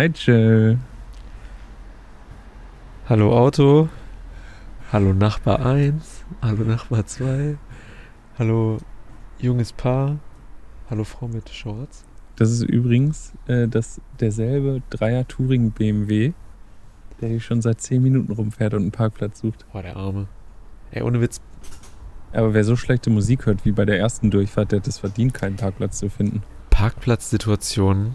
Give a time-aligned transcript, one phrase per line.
[0.00, 0.78] Nigel.
[3.06, 3.90] Hallo Auto.
[4.90, 6.24] Hallo Nachbar 1.
[6.40, 7.58] Hallo Nachbar 2.
[8.38, 8.78] Hallo
[9.38, 10.18] junges Paar.
[10.88, 12.06] Hallo Frau mit Shorts.
[12.36, 16.32] Das ist übrigens äh, das, derselbe Dreier Touring BMW,
[17.20, 19.66] der hier schon seit 10 Minuten rumfährt und einen Parkplatz sucht.
[19.70, 20.28] Boah, der Arme.
[20.92, 21.42] Ey, ohne Witz.
[22.32, 25.34] Aber wer so schlechte Musik hört wie bei der ersten Durchfahrt, der hat es verdient,
[25.34, 26.42] keinen Parkplatz zu finden.
[26.70, 28.14] Parkplatzsituationen.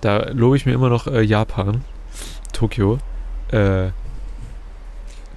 [0.00, 1.84] Da lobe ich mir immer noch äh, Japan.
[2.52, 2.98] Tokio.
[3.50, 3.90] Äh,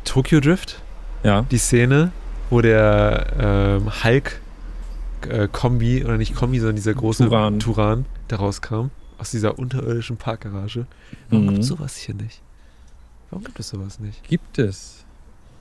[0.05, 0.81] Tokyo Drift.
[1.23, 1.43] Ja.
[1.43, 2.11] Die Szene,
[2.49, 4.41] wo der ähm, Hulk
[5.29, 7.59] äh, Kombi, oder nicht Kombi, sondern dieser große Turan.
[7.59, 8.87] Turan da rauskam.
[9.17, 10.85] Aus dieser unterirdischen Parkgarage.
[11.29, 11.49] Warum Mhm.
[11.49, 12.41] gibt es sowas hier nicht?
[13.29, 14.23] Warum gibt es sowas nicht?
[14.27, 15.05] Gibt es?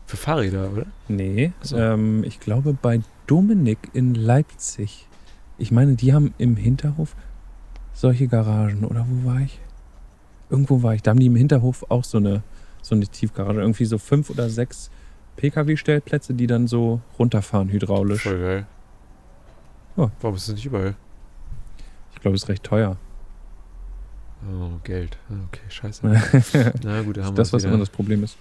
[0.07, 0.87] Für Fahrräder, oder?
[1.09, 1.77] Nee, so.
[1.77, 5.07] ähm, ich glaube bei Dominik in Leipzig.
[5.59, 7.15] Ich meine, die haben im Hinterhof
[7.95, 8.85] solche Garagen.
[8.85, 9.61] Oder wo war ich?
[10.51, 11.03] Irgendwo war ich.
[11.03, 12.43] Da haben die im Hinterhof auch so eine,
[12.83, 13.61] so eine Tiefgarage.
[13.61, 14.91] Irgendwie so fünf oder sechs
[15.37, 18.23] Pkw-Stellplätze, die dann so runterfahren hydraulisch.
[18.23, 18.67] Voll geil.
[19.97, 20.11] Ja.
[20.21, 20.95] Warum ist das nicht überall?
[22.15, 22.97] Ich glaube, es ist recht teuer.
[24.51, 25.19] Oh, Geld.
[25.31, 26.03] Ah, Okay, scheiße.
[26.33, 28.37] das Na gut, da haben ist das, wir was immer das Problem ist.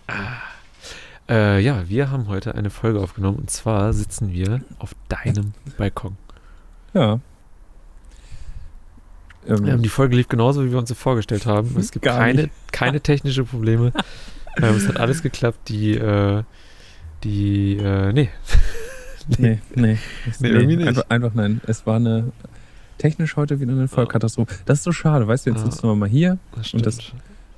[1.30, 6.18] Äh, ja, wir haben heute eine Folge aufgenommen und zwar sitzen wir auf deinem Balkon.
[6.94, 7.20] Ja.
[9.47, 11.75] Ähm, Ähm, die Folge lief genauso, wie wir uns sie vorgestellt haben.
[11.80, 13.92] Es gibt keine, keine technische Probleme.
[14.61, 15.59] ähm, es hat alles geklappt.
[15.70, 16.44] Die, äh,
[17.23, 18.30] die, äh, nee.
[19.38, 19.97] nee, nee.
[20.39, 20.88] Nee, irgendwie nicht.
[20.88, 21.62] Einfach, einfach nein.
[21.67, 22.31] Es war eine
[22.97, 24.53] technisch heute wieder eine Vollkatastrophe.
[24.66, 25.72] Das ist so schade, weißt du, jetzt Ja.
[25.72, 26.38] sitzen wir mal hier.
[26.56, 27.00] Das Und das-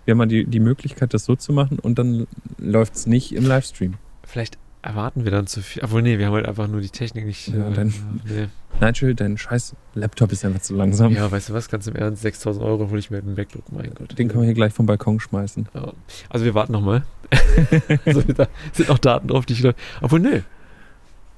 [0.05, 2.27] Wir haben mal die, die Möglichkeit, das so zu machen und dann
[2.59, 3.93] läuft es nicht im Livestream.
[4.25, 5.83] Vielleicht erwarten wir dann zu viel.
[5.83, 7.47] Obwohl, nee, wir haben halt einfach nur die Technik nicht.
[7.47, 7.93] Ja, äh, dann-
[8.25, 8.47] nee.
[8.81, 11.13] Nigel, dein scheiß Laptop ist einfach zu langsam.
[11.13, 13.93] ja, weißt du was, ganz im Ernst, 6000 Euro hole ich mir einen MacBook, mein
[13.93, 14.17] Gott.
[14.17, 15.69] Den können wir hier gleich vom Balkon schmeißen.
[15.73, 15.93] Ja.
[16.29, 17.03] Also wir warten nochmal.
[18.05, 19.65] also, da sind auch Daten drauf, die ich.
[20.01, 20.41] Obwohl, nee.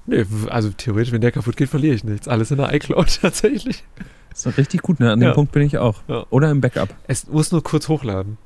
[0.07, 2.27] Nee, also theoretisch, wenn der kaputt geht, verliere ich nichts.
[2.27, 3.83] Alles in der iCloud tatsächlich.
[4.29, 5.12] Das ist richtig gut, ne?
[5.12, 5.33] An dem Ja.
[5.33, 6.01] Punkt bin ich auch.
[6.07, 6.25] Ja.
[6.29, 6.89] Oder im Backup.
[7.07, 8.38] Es muss nur kurz hochladen.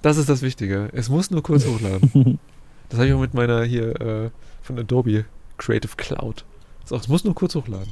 [0.00, 0.88] Das ist das Wichtige.
[0.92, 2.38] Es muss nur kurz hochladen.
[2.92, 4.30] Das habe ich auch mit meiner hier äh,
[4.60, 5.24] von Adobe
[5.56, 6.44] Creative Cloud.
[6.84, 7.88] So, es muss nur kurz hochladen.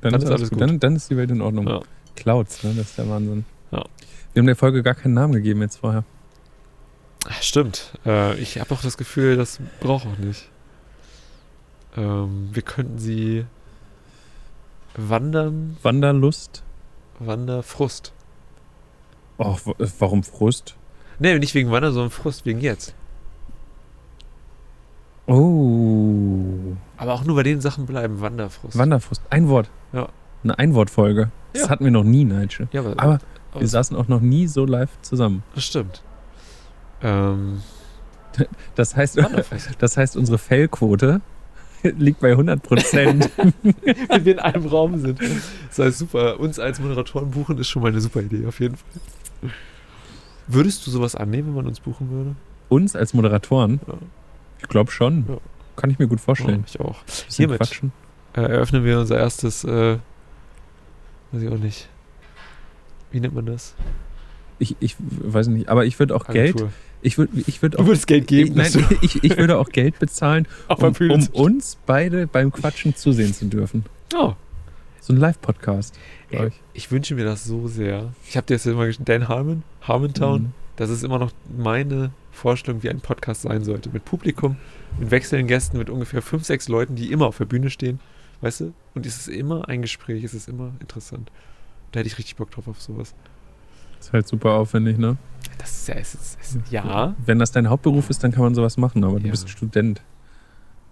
[0.00, 0.60] Dann, Dann ist alles gut.
[0.60, 0.68] gut.
[0.68, 1.66] Dann, dann ist die Welt in Ordnung.
[1.66, 1.80] Ja.
[2.14, 2.72] Clouds, ne?
[2.76, 3.44] Das ist der Wahnsinn.
[3.72, 3.84] Ja.
[4.32, 6.04] Wir haben der Folge gar keinen Namen gegeben jetzt vorher.
[7.28, 7.92] Ach, Stimmt.
[8.06, 10.48] Äh, ich habe auch das Gefühl, das braucht auch nicht.
[11.96, 13.44] Ähm, wir könnten sie
[14.96, 16.62] wandern, Wanderlust.
[17.18, 18.12] Wanderfrust.
[19.38, 20.76] Oh, w- warum Frust?
[21.18, 22.94] Nee, nicht wegen Wandern, sondern Frust wegen jetzt.
[25.26, 26.76] Oh.
[26.96, 28.76] Aber auch nur bei den Sachen bleiben, Wanderfrust.
[28.76, 29.22] Wanderfrust.
[29.30, 29.70] Ein Wort.
[29.92, 30.08] Ja.
[30.44, 31.30] Eine Einwortfolge.
[31.52, 31.68] Das Ja.
[31.70, 32.68] hatten wir noch nie, Nigel.
[32.72, 33.20] ja, aber, Aber
[33.58, 35.42] wir saßen auch noch nie so live zusammen.
[35.54, 36.02] das stimmt.
[37.02, 37.62] Ähm,
[38.74, 39.20] Das heißt,
[39.78, 41.20] das heißt unsere Failquote
[41.82, 43.30] liegt bei 100 Prozent.
[43.36, 45.20] Wenn wir in einem Raum sind.
[45.68, 46.40] Das heißt super.
[46.40, 49.50] Uns als Moderatoren buchen ist schon mal eine super Idee, auf jeden Fall.
[50.48, 52.34] Würdest du sowas annehmen, wenn man uns buchen würde?
[52.68, 53.80] Uns als Moderatoren?
[53.86, 53.94] Ja.
[54.72, 55.26] Ich glaube schon.
[55.28, 55.36] Ja.
[55.76, 56.64] Kann ich mir gut vorstellen.
[56.66, 56.96] ich auch.
[57.28, 57.58] Hiermit.
[57.58, 57.92] quatschen.
[58.32, 59.98] Eröffnen wir unser erstes, äh,
[61.30, 61.90] weiß ich auch nicht.
[63.10, 63.74] Wie nennt man das?
[64.58, 66.54] Ich, ich weiß nicht, aber ich würde auch Geld.
[66.54, 66.72] Agentur.
[67.02, 67.86] Ich würde ich würd Du auch.
[67.86, 71.76] würdest Geld geben, Nein, dass du ich, ich würde auch Geld bezahlen, um, um uns
[71.84, 73.84] beide beim Quatschen zusehen zu dürfen.
[74.16, 74.32] Oh,
[75.00, 75.98] So ein Live-Podcast.
[76.30, 76.38] ich.
[76.72, 78.14] ich wünsche mir das so sehr.
[78.26, 80.42] Ich habe dir jetzt immer geschrieben, Dan Harmon, Harmontown.
[80.44, 80.52] Mhm.
[80.76, 83.90] Das ist immer noch meine Vorstellung, wie ein Podcast sein sollte.
[83.90, 84.56] Mit Publikum,
[84.98, 88.00] mit wechselnden Gästen, mit ungefähr fünf, sechs Leuten, die immer auf der Bühne stehen.
[88.40, 88.72] Weißt du?
[88.94, 91.30] Und es ist immer ein Gespräch, es ist immer interessant.
[91.92, 93.14] Da hätte ich richtig Bock drauf auf sowas.
[94.00, 95.16] Ist halt super aufwendig, ne?
[95.58, 97.14] Das ist ja, es ist, es, ja.
[97.24, 99.30] Wenn das dein Hauptberuf ist, dann kann man sowas machen, aber du Ja.
[99.30, 100.02] bist Student.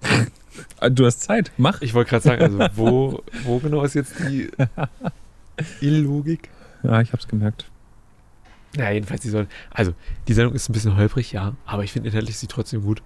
[0.93, 1.81] Du hast Zeit, mach.
[1.81, 4.51] Ich wollte gerade sagen, also wo, wo genau ist jetzt die
[5.81, 6.51] Illogik?
[6.83, 7.71] Ja, ich hab's gemerkt.
[8.77, 9.49] Ja, jedenfalls, die sollen.
[9.71, 9.93] Also,
[10.29, 13.03] die Sendung ist ein bisschen holprig, ja, aber ich finde inhaltlich sie trotzdem gut.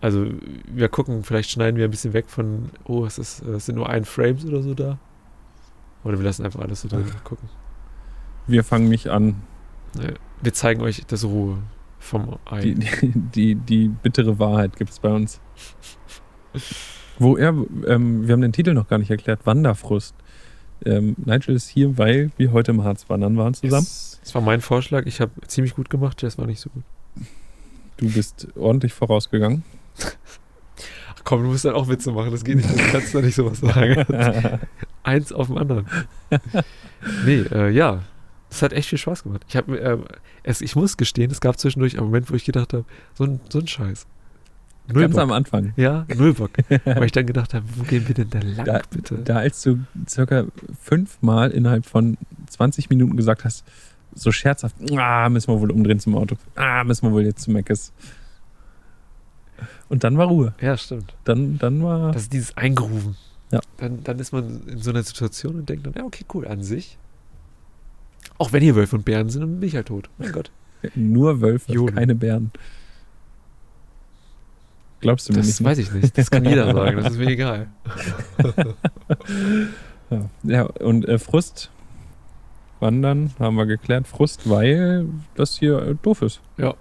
[0.00, 0.26] Also,
[0.68, 3.88] wir gucken, vielleicht schneiden wir ein bisschen weg von, oh, es, ist, es sind nur
[3.88, 4.98] ein Frames oder so da.
[6.04, 7.48] Oder wir lassen einfach alles so drin gucken.
[8.46, 9.42] Wir fangen nicht an.
[10.42, 11.58] Wir zeigen euch das Ruhe
[11.98, 12.60] vom Ei.
[12.60, 15.40] Die, die, die, die bittere Wahrheit gibt's bei uns.
[17.18, 17.48] Wo er,
[17.86, 20.14] ähm, wir haben den Titel noch gar nicht erklärt, Wanderfrust.
[20.84, 23.84] Ähm, Nigel ist hier, weil wir heute im Harz wandern waren zusammen.
[23.84, 24.15] Yes.
[24.26, 25.06] Das war mein Vorschlag.
[25.06, 26.82] Ich habe ziemlich gut gemacht, das war nicht so gut.
[27.96, 29.62] Du bist ordentlich vorausgegangen.
[30.00, 33.36] Ach komm, du musst dann auch Witze machen, das geht nicht, du kannst da nicht
[33.36, 34.04] sowas sagen.
[35.04, 35.86] Eins auf dem anderen.
[37.24, 38.02] Nee, äh, ja.
[38.50, 39.44] Das hat echt viel Spaß gemacht.
[39.48, 39.96] Ich, hab, äh,
[40.42, 42.84] es, ich muss gestehen, es gab zwischendurch einen Moment, wo ich gedacht habe,
[43.14, 44.08] so ein, so ein Scheiß.
[44.88, 45.22] Null Ganz Bock.
[45.22, 45.72] am Anfang.
[45.76, 46.50] Ja, null Bock.
[46.84, 49.18] Weil ich dann gedacht habe, wo gehen wir denn da lang, Da- bitte?
[49.18, 49.78] Da, als du
[50.08, 50.46] circa
[50.82, 52.18] fünfmal innerhalb von
[52.50, 53.64] 20 Minuten gesagt hast,
[54.16, 56.36] so scherzhaft, ah, müssen wir wohl umdrehen zum Auto.
[56.56, 57.92] Ah, müssen wir wohl jetzt zu Meckes.
[59.88, 60.54] Und dann war Ruhe.
[60.60, 61.14] Ja, stimmt.
[61.24, 62.10] Dann, dann war.
[62.12, 63.16] Das ist dieses Eingerufen.
[63.52, 63.60] Ja.
[63.76, 66.62] Dann, dann ist man in so einer Situation und denkt dann, ja, okay, cool, an
[66.62, 66.98] sich.
[68.38, 70.10] Auch wenn hier Wölfe und Bären sind, dann bin ich halt tot.
[70.18, 70.50] Mein Gott.
[70.94, 71.92] Nur Wölfe, Jule.
[71.92, 72.50] keine Bären.
[75.00, 75.60] Glaubst du mir Das nicht?
[75.60, 75.66] ne?
[75.66, 76.18] weiß ich nicht.
[76.18, 76.96] Das kann jeder sagen.
[76.96, 77.68] Das ist mir egal.
[80.08, 81.70] Ja, ja und äh, Frust.
[82.80, 84.06] Wandern haben wir geklärt.
[84.06, 86.40] Frust, weil das hier äh, doof ist.
[86.58, 86.74] Ja.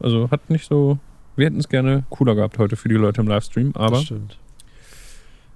[0.00, 0.98] Also hat nicht so.
[1.36, 4.38] Wir hätten es gerne cooler gehabt heute für die Leute im Livestream, aber das stimmt.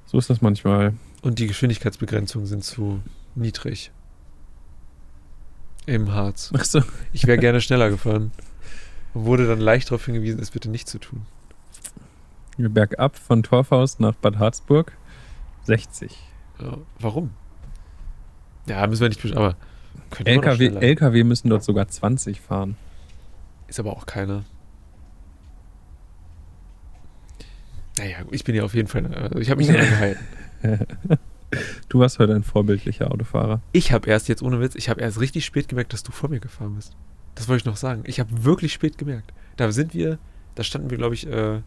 [0.07, 0.95] so ist das manchmal.
[1.23, 3.01] Und die Geschwindigkeitsbegrenzungen sind zu
[3.35, 3.93] niedrig.
[5.87, 6.51] Im Harz.
[6.55, 6.83] Achso,
[7.13, 8.33] Ich wäre gerne schneller gefahren.
[9.15, 11.27] Und wurde dann leicht darauf hingewiesen, es bitte nicht zu tun.
[12.57, 14.93] bergab von Torfaust nach Bad Harzburg
[15.65, 16.17] 60.
[16.61, 17.31] Ja, warum?
[18.69, 19.57] Ja, müssen wir nicht aber
[20.25, 20.69] LKW.
[20.69, 22.77] LKW müssen dort sogar 20 fahren.
[23.67, 24.45] Ist aber auch keiner.
[27.99, 29.07] Naja, ich bin ja auf jeden Fall.
[29.07, 30.25] Also ich habe mich daran gehalten.
[31.89, 33.63] Du warst heute ein vorbildlicher Autofahrer.
[33.73, 36.29] Ich habe erst jetzt ohne Witz, ich habe erst richtig spät gemerkt, dass du vor
[36.29, 36.95] mir gefahren bist.
[37.35, 38.03] Das wollte ich noch sagen.
[38.05, 39.33] Ich habe wirklich spät gemerkt.
[39.57, 40.19] Da sind wir,
[40.57, 41.61] da standen wir, glaube ich, äh,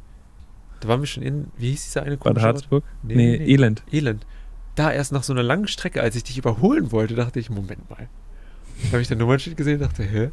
[0.81, 2.39] da waren wir schon in, wie hieß dieser eine Bad?
[2.42, 2.83] Harzburg?
[3.01, 3.53] Nee, nee, nee.
[3.53, 3.83] Elend.
[3.92, 4.25] Elend.
[4.75, 7.89] Da erst nach so einer langen Strecke, als ich dich überholen wollte, dachte ich, Moment
[7.89, 8.07] mal.
[8.83, 10.31] Da habe ich den Nummernschild gesehen und dachte, hä?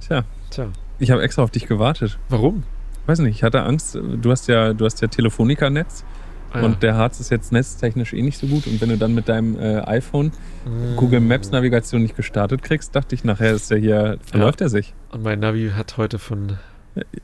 [0.00, 0.68] Tja, Tja,
[0.98, 2.18] ich habe extra auf dich gewartet.
[2.28, 2.64] warum?
[3.06, 3.94] Weiß nicht, ich hatte Angst.
[3.94, 6.04] Du hast ja, du hast ja Telefonica-Netz
[6.52, 6.64] Ah, ja.
[6.66, 8.66] und der Harz ist jetzt netztechnisch eh nicht so gut.
[8.66, 10.32] Und wenn du dann mit deinem äh, iPhone
[10.66, 10.96] Mm.
[10.96, 14.92] Google Maps Navigation nicht gestartet kriegst, dachte ich, nachher ist der hier, verläuft er sich.
[15.10, 16.58] Und mein Navi hat heute von,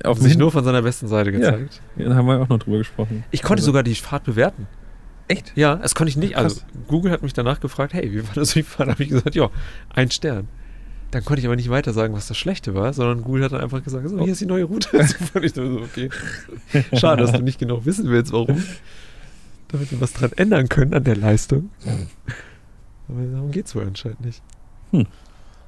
[0.05, 1.81] Auf sich nur von seiner besten Seite gezeigt.
[1.97, 3.25] Ja, da haben wir auch noch drüber gesprochen.
[3.31, 4.67] Ich konnte Also- sogar die Fahrt bewerten.
[5.29, 5.53] Echt?
[5.57, 6.37] Ja, das konnte ich nicht.
[6.37, 6.67] Also Krass.
[6.87, 8.89] Google hat mich danach gefragt, hey, wie war das die Fahrt?
[8.89, 9.51] Da habe ich gesagt, ja,
[9.93, 10.47] ein Stern.
[11.11, 13.61] Dann konnte ich aber nicht weiter sagen, was das Schlechte war, sondern Google hat dann
[13.61, 14.89] einfach gesagt, so, hier ist die neue Route.
[14.97, 16.11] Das fand ich dann so, okay.
[16.93, 18.63] Schade, dass du nicht genau wissen willst, warum.
[19.69, 21.71] Damit wir was dran ändern können an der Leistung.
[23.09, 24.43] Aber darum geht es wohl anscheinend nicht.
[24.93, 25.07] Hm.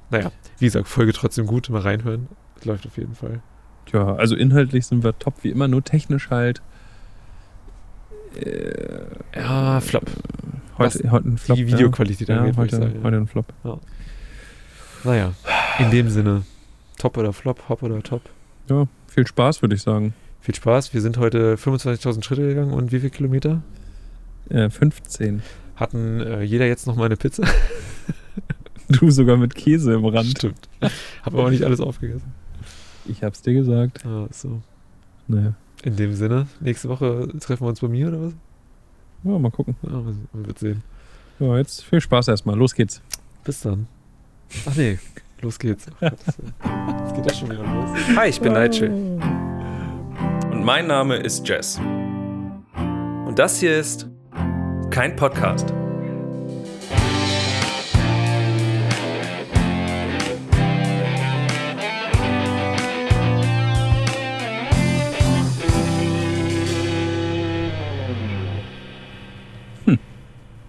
[0.09, 2.27] Naja, wie gesagt, Folge trotzdem gut, mal reinhören.
[2.55, 3.41] Das läuft auf jeden Fall.
[3.93, 6.61] Ja, also inhaltlich sind wir top wie immer, nur technisch halt.
[8.35, 8.99] Äh,
[9.35, 10.05] Ja, Flop.
[10.77, 11.57] heute, heute ein Flop.
[11.57, 13.03] die Videoqualität ja, ja, angeht, würde heute, ich sagen.
[13.03, 13.53] heute ein Flop.
[15.03, 15.33] Naja,
[15.79, 16.43] in dem Sinne,
[16.97, 18.21] Top oder Flop, Hop oder Top.
[18.69, 20.13] Ja, viel Spaß, würde ich sagen.
[20.41, 20.93] Viel Spaß.
[20.93, 23.61] Wir sind heute 25.000 Schritte gegangen und wie viele Kilometer?
[24.49, 25.41] Äh, 15.
[25.75, 27.43] Hatten äh, jeder jetzt noch mal eine Pizza?
[28.91, 30.29] Du sogar mit Käse im Rand.
[30.29, 30.67] Stimmt.
[30.81, 30.91] Hab
[31.35, 32.33] aber nicht alles aufgegessen.
[33.09, 34.05] Ich hab's dir gesagt.
[34.05, 34.61] Ah, so.
[35.27, 35.53] Naja.
[35.83, 38.33] In dem Sinne, nächste Woche treffen wir uns bei mir oder was?
[39.23, 39.75] Ja, mal gucken.
[39.81, 40.83] Ja, man wird sehen.
[41.39, 42.55] Ja, jetzt viel Spaß erstmal.
[42.55, 43.01] Los geht's.
[43.43, 43.87] Bis dann.
[44.67, 44.99] Ach nee,
[45.41, 45.87] los geht's.
[46.01, 47.89] Es geht ja schon wieder los.
[48.15, 48.89] Hi, ich bin Nigel.
[50.51, 51.79] Und mein Name ist Jess.
[53.25, 54.07] Und das hier ist
[54.91, 55.73] kein Podcast.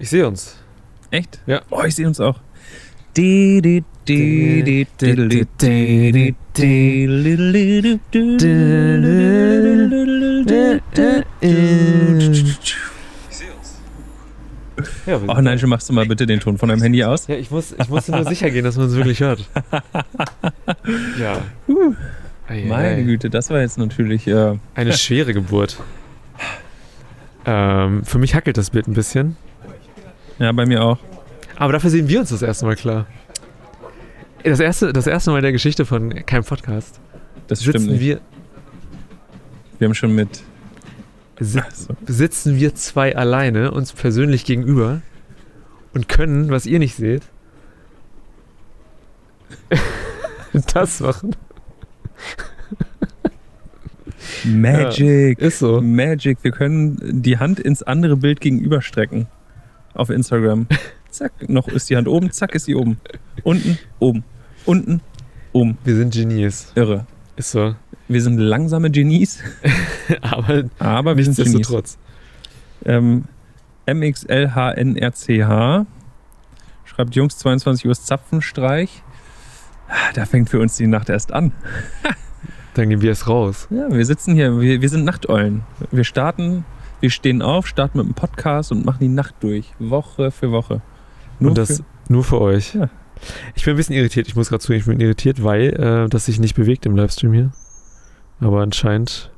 [0.00, 0.56] Ich sehe uns.
[1.10, 1.40] Echt?
[1.46, 1.60] Ja.
[1.68, 2.40] Oh, ich sehe uns auch.
[15.06, 17.26] Ja, oh nein, schon machst du mal bitte den Ton von deinem Handy aus.
[17.26, 19.50] Ja, ich, muss, ich musste nur sicher gehen, dass man es wirklich hört.
[21.20, 21.42] ja.
[21.68, 21.94] Uh,
[22.48, 24.26] meine Güte, das war jetzt natürlich.
[24.26, 25.76] Äh, Eine schwere Geburt.
[27.44, 29.36] Ähm, für mich hackelt das Bild ein bisschen
[30.40, 30.98] ja, bei mir auch.
[31.56, 33.06] Aber dafür sehen wir uns das erste Mal klar.
[34.42, 36.98] Das erste, das erste Mal in der Geschichte von keinem Podcast
[37.46, 38.00] Das stimmt sitzen nicht.
[38.00, 38.20] wir,
[39.78, 40.42] Wir haben schon mit.
[41.38, 41.94] si Achso.
[42.06, 45.02] sitzen wir zwei alleine uns persönlich gegenüber
[45.92, 47.22] und können, was ihr nicht seht,
[50.74, 51.36] das machen.
[54.44, 55.38] Magic.
[55.38, 55.80] Ist so.
[55.82, 56.38] Magic.
[56.42, 59.26] Wir können die Hand ins andere Bild gegenüberstrecken.
[59.94, 60.66] Auf Instagram.
[61.10, 62.98] Zack, noch ist die Hand oben, zack ist sie oben.
[63.42, 64.24] Unten, oben.
[64.64, 65.00] Unten,
[65.52, 65.76] oben.
[65.84, 66.72] Wir sind Genies.
[66.76, 67.06] Irre.
[67.36, 67.74] Ist so.
[68.08, 69.40] Wir sind langsame Genies,
[70.20, 71.54] Aber aber wir sind Genies.
[71.54, 71.98] nichtsdestotrotz.
[72.84, 73.24] Ähm,
[73.86, 75.86] MXLHNRCH.
[76.84, 79.02] Schreibt Jungs 22 Uhr Zapfenstreich.
[79.88, 81.52] Ah, Da fängt für uns die Nacht erst an.
[82.74, 83.66] Dann gehen wir es raus.
[83.70, 85.62] Ja, wir sitzen hier, wir, wir sind Nachteulen.
[85.90, 86.64] Wir starten,
[87.00, 89.72] wir stehen auf, starten mit einem Podcast und machen die Nacht durch.
[89.78, 90.82] Woche für Woche.
[91.38, 92.74] Nur Und das für, nur für euch.
[92.74, 92.90] Ja.
[93.54, 94.28] Ich bin ein bisschen irritiert.
[94.28, 97.32] Ich muss gerade zugeben, ich bin irritiert, weil äh, das sich nicht bewegt im Livestream
[97.32, 97.52] hier.
[98.40, 99.30] Aber anscheinend.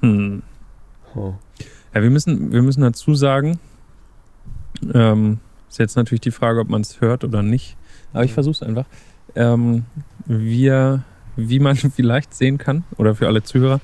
[0.00, 0.42] hm.
[1.14, 1.34] Oh.
[1.94, 3.58] Ja, wir müssen, wir müssen dazu sagen,
[4.94, 7.76] ähm, ist jetzt natürlich die Frage, ob man es hört oder nicht.
[8.12, 8.86] Aber ich versuche es einfach.
[9.34, 9.84] Ähm,
[10.26, 11.04] wir,
[11.36, 13.80] wie man vielleicht sehen kann, oder für alle Zuhörer,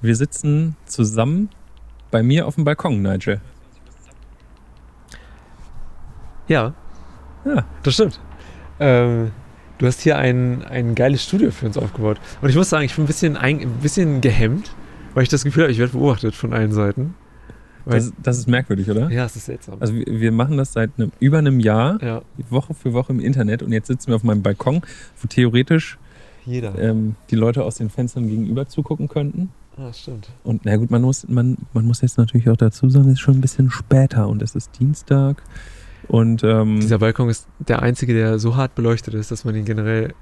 [0.00, 1.48] wir sitzen zusammen
[2.10, 3.40] bei mir auf dem Balkon, Nigel.
[6.48, 6.74] Ja.
[7.44, 7.64] Ja.
[7.82, 8.20] Das stimmt.
[8.80, 9.30] Ähm,
[9.78, 12.18] du hast hier ein, ein geiles Studio für uns aufgebaut.
[12.40, 14.74] Und ich muss sagen, ich bin ein bisschen, ein, ein bisschen gehemmt,
[15.14, 17.14] weil ich das Gefühl habe, ich werde beobachtet von allen Seiten.
[17.84, 19.10] Das, das ist merkwürdig, oder?
[19.10, 19.76] ja, es ist seltsam.
[19.80, 23.20] Also wir, wir machen das seit einem, über einem Jahr, ja, Woche für Woche im
[23.20, 24.82] Internet und jetzt sitzen wir auf meinem Balkon,
[25.20, 25.98] wo theoretisch
[26.44, 26.78] jeder.
[26.78, 29.50] ähm, die Leute aus den Fenstern gegenüber zugucken könnten.
[29.78, 30.28] Ah, stimmt.
[30.42, 33.20] Und na gut, man muss, man, man muss jetzt natürlich auch dazu sagen, es ist
[33.20, 35.42] schon ein bisschen später und es ist Dienstag.
[36.08, 39.64] Und ähm, Dieser Balkon ist der einzige, der so hart beleuchtet ist, dass man ihn
[39.64, 40.14] generell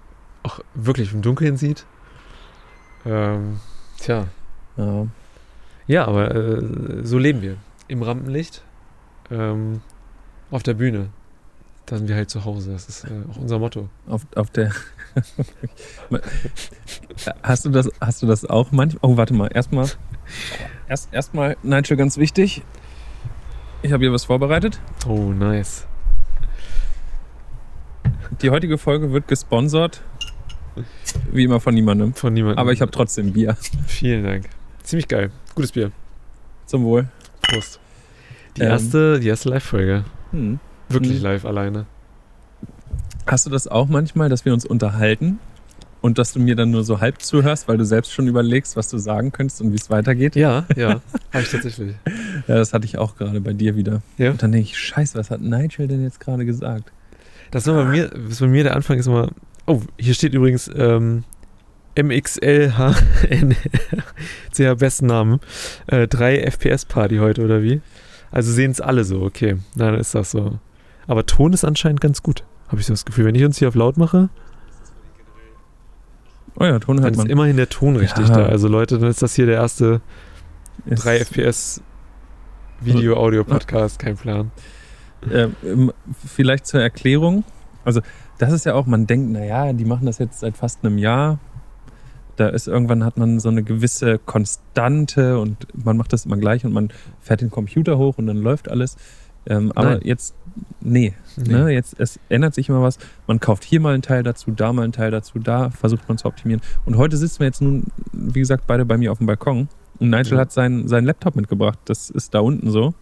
[0.42, 1.86] auch wirklich im Dunkeln sieht.
[3.06, 3.60] Ähm,
[3.98, 4.26] tja.
[4.76, 5.06] ja,
[5.86, 7.56] Ja, aber äh, so leben wir.
[7.88, 8.62] Im Rampenlicht,
[9.30, 9.80] ähm,
[10.50, 11.08] auf der Bühne.
[11.86, 12.72] Dann wir halt zu Hause.
[12.72, 13.88] Das ist äh, auch unser Motto.
[14.06, 14.72] auf, auf der.
[17.42, 18.98] hast, du das, hast du das auch manchmal?
[19.02, 19.88] Oh, warte mal, erstmal.
[20.88, 22.62] Erst, erstmal, Nigel, ganz wichtig.
[23.82, 24.80] Ich habe hier was vorbereitet.
[25.06, 25.86] Oh, nice.
[28.42, 30.02] Die heutige Folge wird gesponsert.
[31.32, 32.14] Wie immer von niemandem.
[32.14, 32.58] Von niemandem.
[32.58, 33.56] Aber ich habe trotzdem Bier.
[33.86, 34.48] Vielen Dank.
[34.82, 35.30] Ziemlich geil.
[35.54, 35.90] Gutes Bier.
[36.66, 37.08] Zum Wohl.
[37.42, 37.80] Prost.
[38.56, 38.68] Die Ähm.
[38.70, 40.04] erste, die erste Live-Folge.
[40.32, 40.58] Hm.
[40.88, 41.22] Wirklich Hm.
[41.22, 41.86] live alleine.
[43.26, 45.38] Hast du das auch manchmal, dass wir uns unterhalten
[46.00, 48.88] und dass du mir dann nur so halb zuhörst, weil du selbst schon überlegst, was
[48.88, 50.36] du sagen könntest und wie es weitergeht?
[50.36, 51.00] Ja, ja.
[51.32, 51.94] Habe ich tatsächlich.
[52.46, 54.02] Ja, das hatte ich auch gerade bei dir wieder.
[54.18, 54.30] Ja.
[54.30, 56.92] Und dann denke ich, scheiße, was hat Nigel denn jetzt gerade gesagt?
[57.50, 59.30] Das war bei mir, das bei mir der Anfang ist immer.
[59.66, 61.24] Oh, hier steht übrigens ähm,
[61.98, 62.94] MXLHNCH,
[64.78, 65.40] besten Namen.
[65.88, 67.80] Äh, 3 FPS-Party heute, oder wie?
[68.30, 69.56] Also sehen es alle so, okay.
[69.74, 70.60] Na, dann ist das so.
[71.08, 73.24] Aber Ton ist anscheinend ganz gut, habe ich so das Gefühl.
[73.24, 74.28] Wenn ich uns hier auf laut mache,
[76.58, 77.26] Oh ja, Ton dann hört ist man.
[77.28, 78.34] immerhin der Ton richtig Ja.
[78.34, 78.46] da.
[78.46, 80.00] Also Leute, dann ist das hier der erste
[80.86, 81.82] Ist, 3 FPS
[82.80, 84.50] Video-Audio-Podcast, kein Plan.
[85.30, 85.48] äh,
[86.26, 87.44] vielleicht zur Erklärung.
[87.84, 88.00] Also,
[88.38, 91.38] das ist ja auch, man denkt, naja, die machen das jetzt seit fast einem Jahr.
[92.36, 96.64] Da ist irgendwann hat man so eine gewisse Konstante und man macht das immer gleich
[96.66, 98.96] und man fährt den Computer hoch und dann läuft alles.
[99.46, 100.34] Ähm, aber jetzt,
[100.80, 102.98] nee, Ne, jetzt es ändert sich immer was.
[103.26, 106.16] Man kauft hier mal einen Teil dazu, da mal einen Teil dazu, da versucht man
[106.16, 106.62] zu optimieren.
[106.86, 109.68] Und heute sitzen wir jetzt nun, wie gesagt, beide bei mir auf dem Balkon.
[109.98, 110.40] Und Nigel Mhm.
[110.40, 111.78] hat seinen, seinen Laptop mitgebracht.
[111.84, 112.94] Das ist da unten so.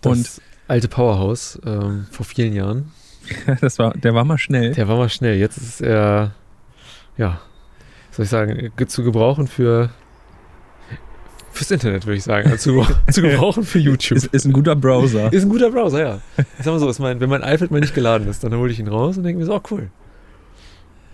[0.00, 2.92] Das Und alte Powerhouse ähm, vor vielen Jahren.
[3.60, 4.72] das war, der war mal schnell.
[4.74, 5.36] Der war mal schnell.
[5.38, 6.32] Jetzt ist er,
[7.16, 7.40] ja,
[8.12, 9.90] soll ich sagen, ge- zu gebrauchen für
[11.54, 12.50] fürs Internet, würde ich sagen.
[12.50, 14.16] Also zu, gebra- zu gebrauchen für YouTube.
[14.18, 15.32] Ist, ist ein guter Browser.
[15.32, 16.20] Ist ein guter Browser, ja.
[16.58, 18.78] Ich sag mal so, mein, wenn mein iPad mal nicht geladen ist, dann hole ich
[18.78, 19.90] ihn raus und denke mir so, oh cool.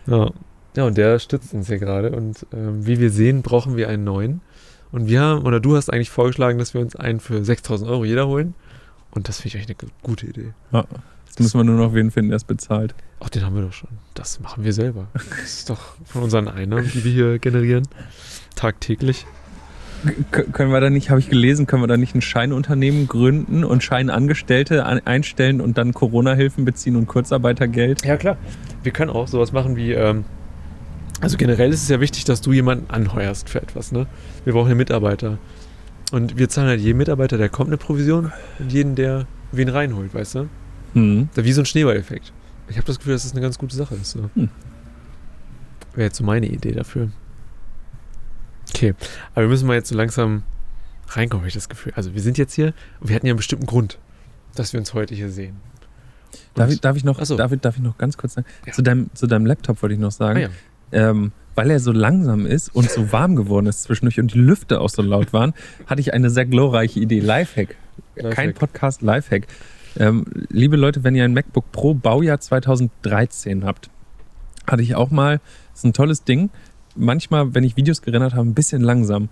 [0.07, 0.31] Ja.
[0.77, 2.11] ja, und der stützt uns hier gerade.
[2.13, 4.41] Und ähm, wie wir sehen, brauchen wir einen neuen.
[4.93, 8.05] Und wir haben, oder du hast eigentlich vorgeschlagen, dass wir uns einen für 6000 Euro
[8.05, 8.55] jeder holen.
[9.13, 10.53] Und das finde ich eigentlich eine gute Idee.
[11.27, 12.95] Jetzt müssen wir nur noch wen finden, der es bezahlt.
[13.21, 13.91] Ach, den haben wir doch schon.
[14.15, 15.07] Das machen wir selber.
[15.13, 17.87] Das ist doch von unseren Einnahmen, die wir hier generieren.
[18.57, 19.27] Tagtäglich.
[20.31, 23.83] Können wir da nicht, habe ich gelesen, können wir da nicht ein Scheinunternehmen gründen und
[23.83, 28.05] Scheinangestellte an einstellen und dann Corona-Hilfen beziehen und Kurzarbeitergeld?
[28.05, 28.37] Ja, klar.
[28.83, 30.25] Wir können auch sowas machen wie, ähm,
[31.21, 34.07] also generell ist es ja wichtig, dass du jemanden anheuerst für etwas, ne?
[34.45, 35.39] Wir brauchen ja Mitarbeiter.
[36.13, 40.15] Und wir zahlen halt jedem Mitarbeiter, der kommt, eine Provision und jeden, der wen reinholt,
[40.15, 40.49] weißt du?
[40.95, 41.29] Hm.
[41.35, 42.33] Da wie so ein Schneeballeffekt.
[42.69, 44.13] Ich habe das Gefühl, dass das eine ganz gute Sache ist.
[44.13, 44.31] So.
[44.35, 44.49] Hm.
[45.95, 47.11] Wäre jetzt so meine Idee dafür.
[48.75, 48.95] Okay,
[49.33, 50.43] aber wir müssen mal jetzt so langsam
[51.09, 51.93] reinkommen, habe ich das Gefühl.
[51.97, 53.99] Also wir sind jetzt hier und wir hatten ja einen bestimmten Grund,
[54.55, 55.57] dass wir uns heute hier sehen.
[56.55, 57.37] Darf ich, darf, ich noch, so.
[57.37, 58.47] darf, ich, darf ich noch ganz kurz sagen?
[58.67, 58.73] Ja.
[58.73, 60.41] Zu, deinem, zu deinem Laptop wollte ich noch ah, sagen.
[60.41, 60.49] ja.
[60.93, 64.81] ähm, weil er so langsam ist und so warm geworden ist zwischendurch und die Lüfte
[64.81, 65.53] auch so laut waren,
[65.87, 67.21] hatte ich eine sehr glorreiche Idee.
[67.21, 67.77] Lifehack.
[68.15, 68.55] Kein Lifehack.
[68.55, 69.47] Podcast, Lifehack.
[69.99, 73.91] Ähm, liebe Leute, wenn ihr ein MacBook Pro Baujahr 2013 habt,
[74.67, 75.41] hatte ich auch mal,
[75.75, 76.51] ist ein tolles Ding.
[76.97, 79.29] Manchmal, wenn ich Videos gerendert habe, ein bisschen langsam.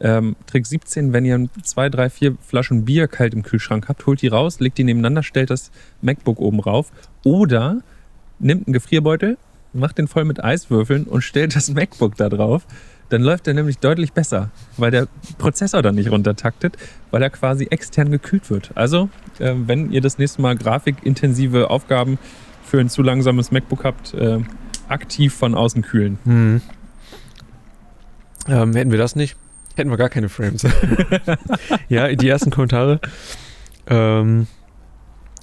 [0.00, 4.20] Ähm, Trick 17, wenn ihr zwei, drei, vier Flaschen Bier kalt im Kühlschrank habt, holt
[4.20, 6.90] die raus, legt die nebeneinander, stellt das MacBook oben rauf.
[7.24, 7.82] Oder
[8.40, 9.38] nimmt einen Gefrierbeutel,
[9.72, 12.66] macht den voll mit Eiswürfeln und stellt das MacBook da drauf.
[13.10, 15.06] Dann läuft er nämlich deutlich besser, weil der
[15.38, 16.76] Prozessor dann nicht runtertaktet,
[17.10, 18.70] weil er quasi extern gekühlt wird.
[18.74, 22.18] Also, äh, wenn ihr das nächste Mal grafikintensive Aufgaben
[22.64, 24.38] für ein zu langsames MacBook habt, äh,
[24.88, 26.18] aktiv von außen kühlen.
[26.24, 26.62] Hm.
[28.48, 29.36] Ähm, hätten wir das nicht,
[29.76, 30.66] hätten wir gar keine Frames.
[31.88, 33.00] ja, die ersten Kommentare.
[33.86, 34.46] Ähm,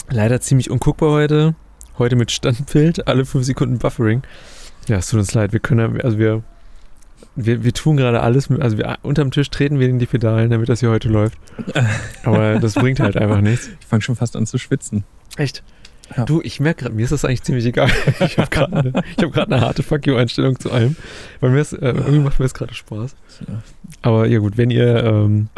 [0.09, 1.55] leider ziemlich unguckbar heute.
[1.97, 4.23] Heute mit Standbild, alle fünf Sekunden Buffering.
[4.87, 5.51] Ja, es tut uns leid.
[5.51, 6.43] Wir können, also wir,
[7.35, 10.69] wir, wir tun gerade alles, also wir, unterm Tisch treten wir in die Pedalen, damit
[10.69, 11.37] das hier heute läuft.
[12.23, 13.69] Aber das bringt halt einfach nichts.
[13.81, 15.03] Ich fange schon fast an zu schwitzen.
[15.35, 15.63] Echt?
[16.17, 16.25] Ja.
[16.25, 17.89] Du, ich merke gerade, mir ist das eigentlich ziemlich egal.
[18.21, 20.95] Ich habe gerade eine, hab eine harte Fuck you-Einstellung zu allem.
[21.39, 23.15] Weil mir ist, äh, irgendwie macht mir das gerade Spaß.
[24.01, 25.49] Aber ja gut, wenn ihr, ähm,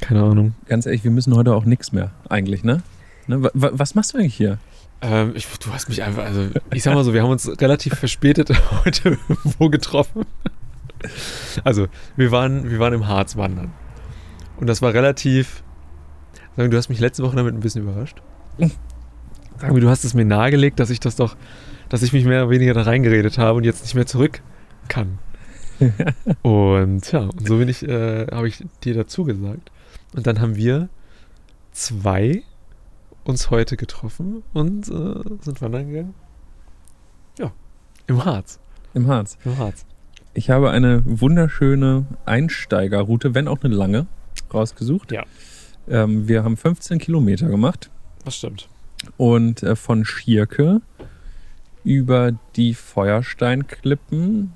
[0.00, 0.54] keine Ahnung.
[0.68, 2.82] Ganz ehrlich, wir müssen heute auch nichts mehr, eigentlich, ne?
[3.26, 3.42] ne?
[3.42, 4.58] wa- wa- Was machst du eigentlich hier?
[5.02, 7.94] Ähm, ich, du hast mich einfach, also ich sag mal so, wir haben uns relativ
[7.94, 8.50] verspätet
[8.84, 9.18] heute
[9.58, 10.22] wo getroffen.
[11.64, 13.72] Also, wir waren, wir waren im Harz wandern.
[14.58, 15.62] Und das war relativ,
[16.56, 18.22] sagen du hast mich letzte Woche damit ein bisschen überrascht.
[19.58, 21.36] Sagen wir, du hast es mir nahegelegt, dass ich das doch,
[21.88, 24.42] dass ich mich mehr oder weniger da reingeredet habe und jetzt nicht mehr zurück
[24.88, 25.18] kann.
[26.42, 29.70] und ja, und so bin ich, äh, habe ich dir dazu gesagt.
[30.14, 30.88] Und dann haben wir
[31.72, 32.42] zwei
[33.24, 36.14] uns heute getroffen und äh, sind wandern gegangen.
[37.38, 37.52] Ja,
[38.06, 38.60] im Harz.
[38.94, 39.36] Im Harz.
[39.44, 39.84] Im Harz.
[40.32, 44.06] Ich habe eine wunderschöne Einsteigerroute, wenn auch eine lange,
[44.52, 45.12] rausgesucht.
[45.12, 45.24] Ja.
[45.88, 47.90] Ähm, wir haben 15 Kilometer gemacht
[48.24, 48.68] Das stimmt.
[49.16, 50.80] Und äh, von Schierke
[51.84, 54.52] über die Feuersteinklippen,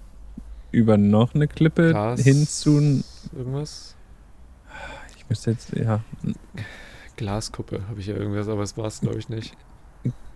[0.73, 3.02] über noch eine Klippe Gras- hin zu.
[3.37, 3.95] Irgendwas?
[5.17, 6.00] Ich müsste jetzt, ja,
[7.17, 9.57] Glaskuppe habe ich ja irgendwas, aber es war es, glaube ich, nicht.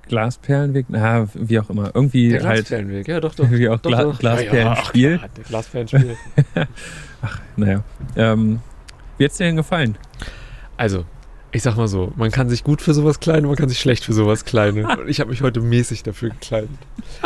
[0.07, 1.91] Glasperlenweg, na, wie auch immer.
[1.95, 2.67] Irgendwie Der halt.
[2.67, 3.51] Glasperlenweg, ja doch, doch.
[3.51, 4.19] Wie auch doch, Gla doch.
[4.19, 5.11] Glasperlenspiel.
[5.13, 6.17] Ja, ja, ach, Glasperlenspiel.
[7.57, 7.83] Naja.
[8.15, 8.61] Ähm,
[9.17, 9.97] wie hat's dir denn gefallen?
[10.77, 11.05] also,
[11.55, 14.05] ich sag mal so, man kann sich gut für sowas kleiden, man kann sich schlecht
[14.05, 14.85] für sowas kleiden.
[14.99, 16.69] Und ich habe mich heute mäßig dafür gekleidet.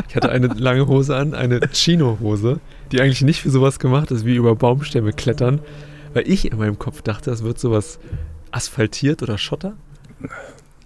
[0.07, 2.61] Ich hatte eine lange Hose an, eine Chino-Hose,
[2.93, 5.61] die eigentlich nicht für sowas gemacht ist, wie über Baumstämme klettern,
[6.12, 8.01] weil ich in meinem Kopf dachte, das wird sowas
[8.51, 9.79] asphaltiert oder Schotter.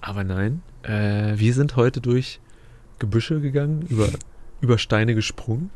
[0.01, 2.39] Aber nein, äh, wir sind heute durch
[3.01, 4.09] Gebüsche gegangen, über,
[4.61, 5.71] über Steine gesprungen.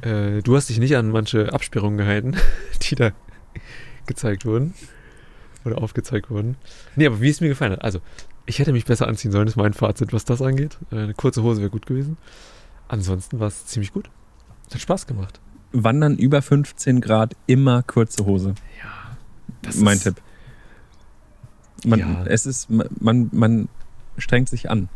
[0.00, 2.34] Äh, du hast dich nicht an manche Absperrungen gehalten,
[2.82, 3.10] die da
[4.06, 4.72] gezeigt wurden.
[5.72, 6.56] Oder aufgezeigt wurden.
[6.96, 7.82] Nee, aber wie es mir gefallen hat.
[7.82, 8.00] Also,
[8.46, 10.78] ich hätte mich besser anziehen sollen, ist mein Fazit, was das angeht.
[10.90, 12.16] Äh, Eine kurze Hose wäre gut gewesen.
[12.88, 14.08] Ansonsten war es ziemlich gut.
[14.72, 15.40] Hat Spaß gemacht.
[15.72, 18.54] Wandern über 15 Grad, immer kurze Hose.
[18.82, 19.16] Ja,
[19.62, 20.16] das mein ist, Tipp.
[21.84, 22.24] Man, Ja.
[22.24, 23.68] Es ist, man, man
[24.16, 24.88] strengt sich an.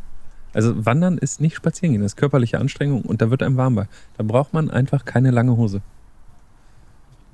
[0.55, 3.75] Also Wandern ist nicht spazieren gehen, das ist körperliche Anstrengung und da wird einem warm
[3.75, 3.89] bei.
[4.17, 5.81] Da braucht man einfach keine lange Hose.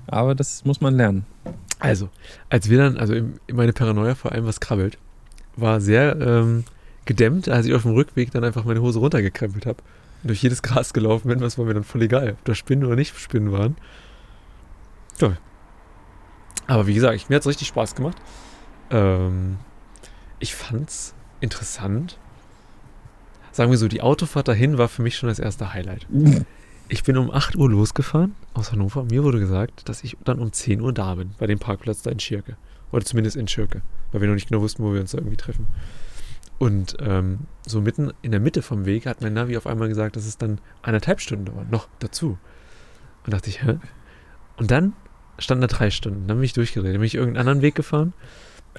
[0.06, 1.26] Aber das muss man lernen.
[1.78, 2.08] Also,
[2.50, 4.98] als wir dann, also im- meine Paranoia vor allem, was krabbelt,
[5.56, 6.64] war sehr ähm,
[7.04, 9.78] gedämmt, als ich auf dem Rückweg dann einfach meine Hose runtergekrempelt habe.
[10.22, 12.84] Und durch jedes Gras gelaufen bin, was war mir dann voll egal, ob da Spinnen
[12.84, 13.76] oder nicht Spinnen waren.
[15.18, 15.36] Toll.
[16.66, 18.16] Aber wie gesagt, mir hat es richtig Spaß gemacht.
[18.90, 19.58] Ähm,
[20.40, 22.18] ich fand's interessant.
[23.52, 26.06] Sagen wir so, die Autofahrt dahin war für mich schon das erste Highlight.
[26.90, 29.04] Ich bin um 8 Uhr losgefahren aus Hannover.
[29.04, 32.10] Mir wurde gesagt, dass ich dann um 10 Uhr da bin, bei dem Parkplatz da
[32.10, 32.56] in Schirke.
[32.92, 35.36] Oder zumindest in Schirke, weil wir noch nicht genau wussten, wo wir uns da irgendwie
[35.36, 35.66] treffen.
[36.58, 40.16] Und ähm, so mitten in der Mitte vom Weg hat mein Navi auf einmal gesagt,
[40.16, 42.38] dass es dann eineinhalb Stunden dauert, noch dazu.
[43.26, 43.78] Und dachte ich, hä?
[44.56, 44.94] Und dann
[45.38, 46.26] standen da drei Stunden.
[46.26, 46.94] Dann bin ich durchgedreht.
[46.94, 48.14] Dann bin ich irgendeinen anderen Weg gefahren.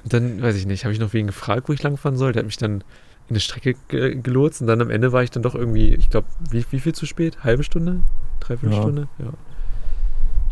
[0.02, 2.32] Und dann, weiß ich nicht, habe ich noch wen gefragt, wo ich langfahren soll.
[2.32, 2.82] Der hat mich dann
[3.30, 6.26] eine Strecke ge gelotst und dann am Ende war ich dann doch irgendwie, ich glaube,
[6.50, 7.42] wie, wie viel zu spät?
[7.44, 8.00] Halbe Stunde?
[8.40, 8.82] Dreiviertel Ja.
[8.82, 9.08] Stunde?
[9.18, 9.32] Ja.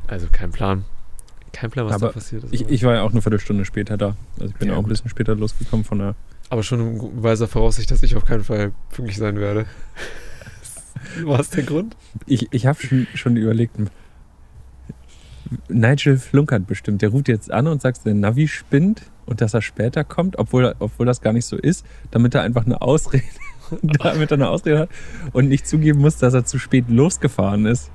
[0.06, 0.84] Also kein Plan.
[1.52, 2.54] Kein Plan, was Aber da passiert ist.
[2.54, 4.16] Ich, aber- ich war ja auch eine Viertelstunde später da.
[4.38, 6.14] Also ich bin Ja, auch ein bisschen später losgekommen von der.
[6.50, 9.66] aber schon in weiser Voraussicht, dass ich auf keinen Fall pünktlich sein werde.
[11.24, 11.96] Was der Grund?
[12.26, 13.76] Ich, ich habe schon, schon überlegt.
[15.68, 17.00] Nigel flunkert bestimmt.
[17.02, 20.74] Der ruft jetzt an und sagt, der Navi spinnt und dass er später kommt, obwohl,
[20.78, 23.24] obwohl das gar nicht so ist, damit er einfach eine Ausrede,
[23.82, 24.88] damit er eine Ausrede hat
[25.32, 27.90] und nicht zugeben muss, dass er zu spät losgefahren ist.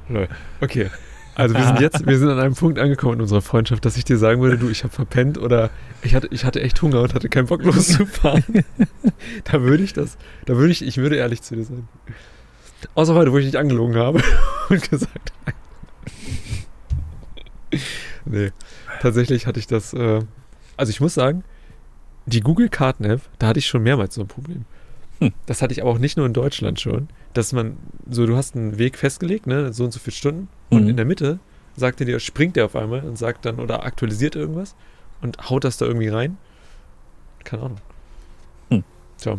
[0.61, 0.89] Okay.
[1.35, 4.05] Also wir sind jetzt, wir sind an einem Punkt angekommen in unserer Freundschaft, dass ich
[4.05, 5.71] dir sagen würde, du, ich habe verpennt oder
[6.03, 8.43] ich hatte, ich hatte echt Hunger und hatte keinen Bock loszufahren.
[9.51, 11.87] da würde ich das, da würde ich, ich würde ehrlich zu dir sein.
[12.93, 14.21] Außer heute, wo ich dich angelogen habe
[14.69, 15.57] und gesagt habe.
[18.25, 18.51] nee.
[19.01, 19.93] tatsächlich hatte ich das.
[19.93, 20.21] Äh,
[20.77, 21.43] also ich muss sagen,
[22.25, 24.65] die Google Karten-App, da hatte ich schon mehrmals so ein Problem.
[25.19, 25.33] Hm.
[25.45, 27.77] Das hatte ich aber auch nicht nur in Deutschland schon, dass man
[28.09, 30.89] so, du hast einen Weg festgelegt, ne, so und so viele Stunden, und Mhm.
[30.89, 31.39] in der Mitte
[31.75, 34.75] sagt er dir, springt der auf einmal und sagt dann oder aktualisiert irgendwas
[35.21, 36.37] und haut das da irgendwie rein.
[37.43, 37.77] Keine Ahnung.
[38.69, 38.83] Hm.
[39.17, 39.37] Tja.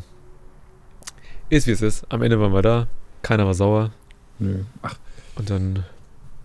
[1.51, 2.05] Ist wie es ist.
[2.11, 2.87] Am Ende waren wir da,
[3.23, 3.93] keiner war sauer.
[4.39, 4.65] Nö.
[4.83, 4.97] Ach,
[5.37, 5.85] Und dann.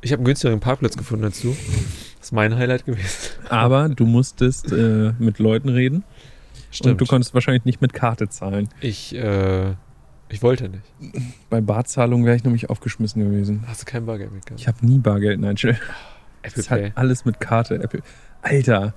[0.02, 1.56] Ich habe einen günstigeren Parkplatz gefunden als du.
[2.20, 3.32] Das ist mein Highlight gewesen.
[3.50, 6.04] aber du musstest äh, mit Leuten reden
[6.84, 8.70] und du konntest wahrscheinlich nicht mit Karte zahlen.
[8.82, 9.72] ich, äh,
[10.30, 10.84] ich wollte nicht.
[11.50, 13.64] Bei Barzahlung wäre ich nämlich aufgeschmissen gewesen.
[13.68, 14.60] Hast du kein Bargeld mitgehabt?
[14.62, 15.72] Ich habe nie Bargeld, Nigel.
[15.72, 15.80] Apple
[16.44, 16.82] Das ist Pay.
[16.84, 17.76] halt alles mit Karte.
[17.82, 18.02] Apple.
[18.42, 18.94] Alter,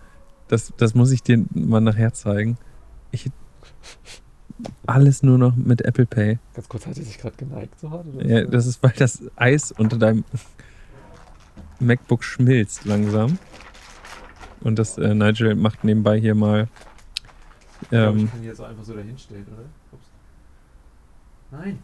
[0.49, 2.59] das, das muss ich dir mal nachher zeigen.
[3.13, 3.31] Ich,
[4.87, 6.39] alles nur noch mit Apple Pay.
[6.55, 8.07] Ganz kurz, hat er sich gerade geneigt so hart?
[8.15, 8.27] Oder?
[8.27, 10.25] Ja, das ist, weil das Eis unter deinem
[11.83, 13.39] MacBook schmilzt langsam.
[14.61, 16.69] Und das äh, Nigel macht nebenbei hier mal.
[17.91, 19.65] Ähm, ich kann die jetzt einfach so dahinstellen, oder?
[19.93, 20.07] Ups.
[21.51, 21.79] Nein.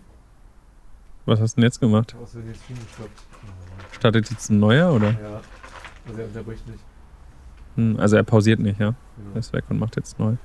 [1.26, 2.10] was hast du denn jetzt gemacht?
[2.10, 3.22] Ich habe aus Versehen den Stream gestoppt.
[3.92, 5.10] Startet jetzt ein neuer oder?
[5.10, 5.40] Ja.
[6.06, 6.84] Also er unterbricht nicht.
[7.74, 8.94] Hm, also er pausiert nicht, ja.
[9.16, 9.30] Genau.
[9.34, 10.36] Er ist weg und macht jetzt neu.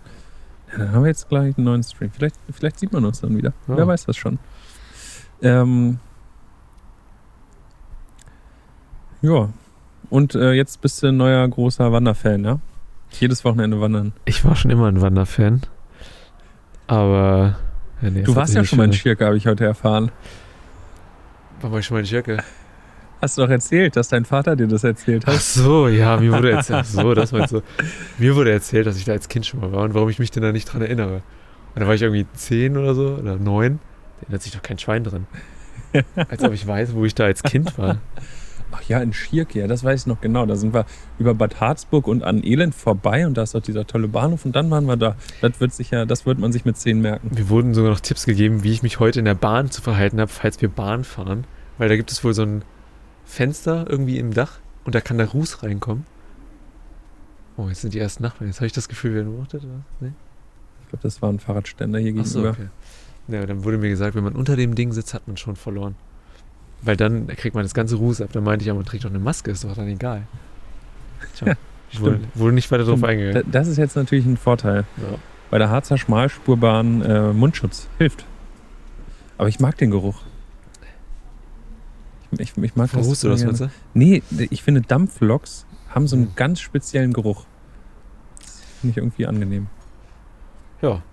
[0.71, 2.11] Ja, dann haben wir jetzt gleich einen neuen Stream.
[2.11, 3.53] Vielleicht, vielleicht sieht man uns dann wieder.
[3.67, 3.77] Ja.
[3.77, 4.39] Wer weiß das schon.
[5.41, 5.99] Ähm,
[9.23, 9.49] ja.
[10.09, 12.59] Und äh, jetzt bist du ein neuer großer Wanderfan, ja?
[13.19, 14.13] Jedes Wochenende wandern.
[14.25, 15.61] Ich war schon immer ein Wanderfan.
[16.87, 17.57] Aber.
[18.01, 18.93] Ja, nee, Du warst ja schon mal in.
[18.93, 20.11] Schirke, habe ich heute erfahren.
[21.61, 22.43] War ich schon mal in Schirke?
[23.21, 25.39] Hast du doch erzählt, dass dein Vater dir das erzählt Ach hat?
[25.41, 26.79] so, ja, mir wurde erzählt.
[26.81, 27.61] Ach so, das meinst du.
[28.17, 30.29] Mir wurde erzählt, dass ich da als Kind schon mal war und warum ich mich
[30.29, 31.21] denn da nicht dran erinnere.
[31.73, 33.79] Und da war ich irgendwie zehn oder so oder neun.
[34.19, 35.25] Da erinnert sich doch kein Schwein dran.
[36.15, 37.99] Als ob ich weiß, wo ich da als Kind war.
[38.75, 40.45] Ach ja, in Schirke, ja, das weiß ich noch genau.
[40.45, 40.85] Da sind wir
[41.19, 44.55] über Bad Harzburg und an Elend vorbei und da ist doch dieser tolle Bahnhof und
[44.55, 45.15] dann waren wir da.
[45.41, 47.29] Das wird sicher, das wird man sich mit zehn merken.
[47.33, 50.19] Mir wurden sogar noch Tipps gegeben, wie ich mich heute in der Bahn zu verhalten
[50.19, 51.45] habe, falls wir Bahn fahren.
[51.77, 52.63] Weil da gibt es wohl so ein
[53.25, 56.05] Fenster irgendwie im Dach und da kann der Ruß reinkommen.
[57.57, 58.47] Oh, jetzt sind die ersten Nachbarn.
[58.47, 60.01] Jetzt habe ich das Gefühl, wir beobachtet oder was?
[60.01, 60.11] Nee?
[60.81, 62.57] Ich glaube, das war ein Fahrradständer hier Ach so, gegenüber.
[62.59, 62.69] okay.
[63.27, 65.95] Ja, dann wurde mir gesagt, wenn man unter dem Ding sitzt, hat man schon verloren.
[66.83, 68.29] Weil dann kriegt man das ganze Ruß ab.
[68.33, 70.23] Dann meinte ich, ja, man trägt doch eine Maske, ist doch dann egal.
[71.35, 71.55] Tja,
[71.97, 73.43] wurde, wurde nicht weiter drauf eingegangen.
[73.51, 74.85] Da- Das ist jetzt natürlich ein Vorteil.
[74.97, 75.17] Ja.
[75.49, 78.25] Bei der Harzer Schmalspurbahn äh, Mundschutz hilft.
[79.37, 80.21] Aber ich mag den Geruch.
[82.39, 83.57] Ich, ich, mag Verruhst du das, gerne.
[83.57, 83.69] meinst du?
[83.93, 86.35] Nee, ich finde Dampfloks haben so einen Hm.
[86.35, 87.45] ganz speziellen Geruch.
[88.41, 89.67] Das finde ich irgendwie angenehm.
[90.81, 91.03] Ja.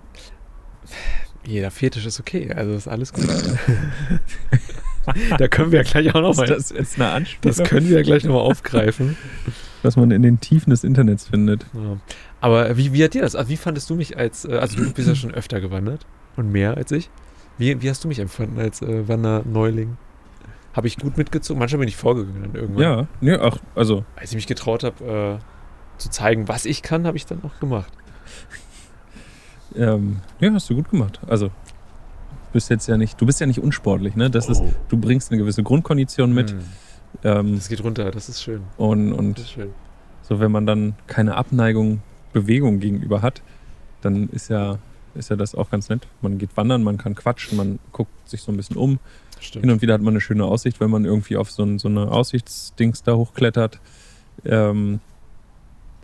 [1.45, 3.27] Jeder Fetisch ist okay, also ist alles gut.
[5.39, 6.51] da können wir ja gleich auch noch mal.
[6.51, 9.17] Ist das jetzt eine Anspielung, Das können wir ja gleich nochmal aufgreifen.
[9.83, 11.67] was man in den Tiefen des Internets findet?
[11.73, 11.99] Ja.
[12.41, 13.35] Aber wie, wie hat dir das?
[13.35, 16.51] Also wie fandest du mich als, äh, also du bist ja schon öfter gewandert und
[16.51, 17.11] mehr als ich.
[17.59, 19.97] Wie, wie hast du mich empfunden als äh, Wanderneuling?
[20.73, 21.59] Habe ich gut mitgezogen?
[21.59, 22.83] Manchmal bin ich vorgegangen dann irgendwann.
[22.83, 27.07] Ja, nee, ach, also Als ich mich getraut habe, äh, zu zeigen, was ich kann,
[27.07, 27.93] habe ich dann auch gemacht.
[29.77, 31.21] ähm, ja, hast du gut gemacht.
[31.27, 31.51] Also
[32.53, 34.31] bist jetzt ja nicht, du bist ja nicht unsportlich, ne?
[34.31, 34.73] Das ist, Oh.
[34.89, 36.51] du bringst eine gewisse Grundkondition mit.
[36.51, 36.59] Hm.
[37.25, 38.63] Ähm, Das geht runter, das ist schön.
[38.77, 39.71] und, und ist schön.
[40.23, 43.43] so, wenn man dann keine Abneigung Bewegung gegenüber hat,
[44.03, 44.79] dann ist ja,
[45.15, 46.07] ist ja das auch ganz nett.
[46.23, 49.01] Man geht wandern, man kann quatschen, man guckt sich so ein bisschen um.
[49.41, 49.65] Stimmt.
[49.65, 51.89] Hin und wieder hat man eine schöne Aussicht, wenn man irgendwie auf so, ein, so
[51.89, 53.81] eine Aussichtsdings da hochklettert.
[54.45, 55.01] Ähm,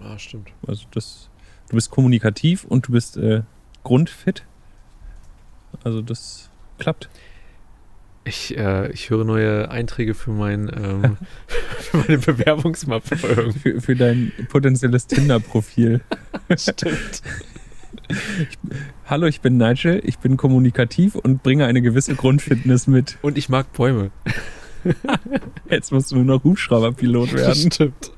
[0.03, 0.49] Ah, stimmt.
[0.67, 1.29] also das,
[1.71, 3.43] du bist kommunikativ und du bist äh,
[3.85, 4.45] grundfit.
[5.87, 7.09] Also das klappt.
[8.25, 11.17] Ich, äh, ich höre neue Einträge für, mein, ähm,
[11.79, 13.17] für meine Bewerbungsmappe.
[13.17, 16.01] Für, für dein potenzielles Tinder-Profil.
[16.57, 17.23] Stimmt.
[19.05, 23.17] Hallo, ich bin Nigel, ich bin kommunikativ und bringe eine gewisse Grundfitness mit.
[23.23, 24.11] Und ich mag Bäume.
[25.71, 27.55] Jetzt musst du nur noch Hubschrauberpilot werden.
[27.73, 28.11] Stimmt.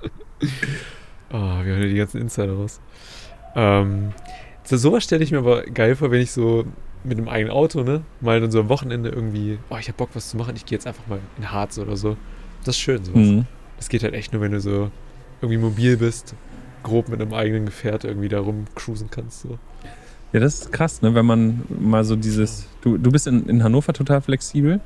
[1.29, 2.81] Oh, wir haben ja die ganzen Insider raus.
[3.55, 4.15] Ähm,
[4.65, 6.65] so, sowas stelle ich mir aber geil vor, wenn ich so
[7.05, 10.11] mit einem eigenen Auto, ne, mal dann so am Wochenende irgendwie, oh, ich hab Bock,
[10.15, 12.17] was zu machen, ich gehe jetzt einfach mal in Harz oder so.
[12.65, 13.27] Das ist schön, sowas.
[13.27, 13.47] Mhm.
[13.77, 14.91] Das geht halt echt nur, wenn du so
[15.41, 16.35] irgendwie mobil bist,
[16.83, 19.43] grob mit einem eigenen Gefährt irgendwie da rumcruisen kannst.
[19.43, 19.59] So.
[20.33, 21.15] Ja, das ist krass, ne?
[21.15, 22.67] wenn man mal so dieses.
[22.83, 24.81] Du, du bist in, in Hannover total flexibel.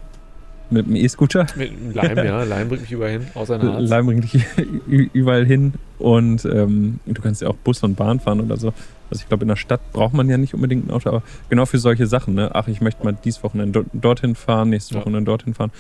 [0.71, 1.47] Mit dem E-Scooter.
[1.57, 3.89] Mit einem Leim, ja, Leim bringt mich überall hin, außer in Harz.
[3.91, 4.45] Leim bringt dich
[5.13, 5.75] überall hin.
[5.99, 8.73] Und ähm, du kannst ja auch Bus und Bahn fahren oder so.
[9.13, 11.67] Also ich glaube, in der Stadt braucht man ja nicht unbedingt ein Auto, aber genau
[11.67, 12.51] für solche Sachen, ne?
[12.55, 15.01] Ach, ich möchte mal dies Wochenende dort- dorthin fahren, nächstes Ja.
[15.03, 15.71] Wochenende dorthin fahren.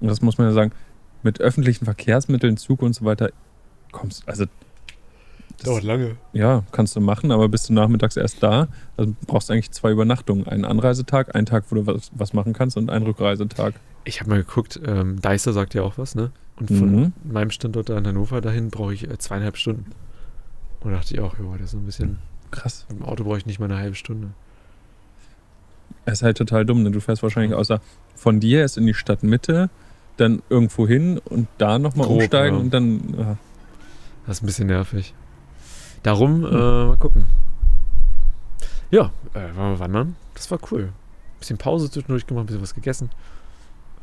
[0.00, 0.72] Und das muss man ja sagen,
[1.22, 3.30] mit öffentlichen Verkehrsmitteln, Zug und so weiter,
[3.92, 4.46] kommst also
[5.58, 6.16] Das, Dauert lange.
[6.32, 8.66] ja, kannst du machen, aber bist du nachmittags erst da.
[8.96, 10.48] Also brauchst du eigentlich zwei Übernachtungen.
[10.48, 13.74] Einen Anreisetag, einen Tag, wo du was, was machen kannst und einen Rückreisetag.
[14.02, 16.32] Ich habe mal geguckt, ähm, Deister sagt ja auch was, ne?
[16.56, 17.12] Und von Mhm.
[17.22, 19.84] meinem Standort da in Hannover dahin brauche ich äh, zweieinhalb Stunden.
[20.80, 22.18] Und da dachte ich auch, ja, das ist ein bisschen.
[22.50, 22.86] Krass.
[22.90, 24.30] Im Auto brauche ich nicht mal eine halbe Stunde.
[26.04, 26.82] Das ist halt total dumm.
[26.82, 26.90] Ne?
[26.90, 27.80] Du fährst wahrscheinlich außer
[28.16, 29.70] von dir erst in die Stadtmitte,
[30.16, 32.62] dann irgendwo hin und da nochmal Grob, umsteigen ja.
[32.62, 33.14] und dann.
[33.16, 33.36] Ja.
[34.26, 35.14] Das ist ein bisschen nervig.
[36.02, 37.26] Darum, äh, mal gucken.
[38.90, 40.16] Ja, äh, waren wir wandern.
[40.34, 40.92] Das war cool.
[41.38, 43.10] Bisschen Pause zwischendurch gemacht, bisschen was gegessen.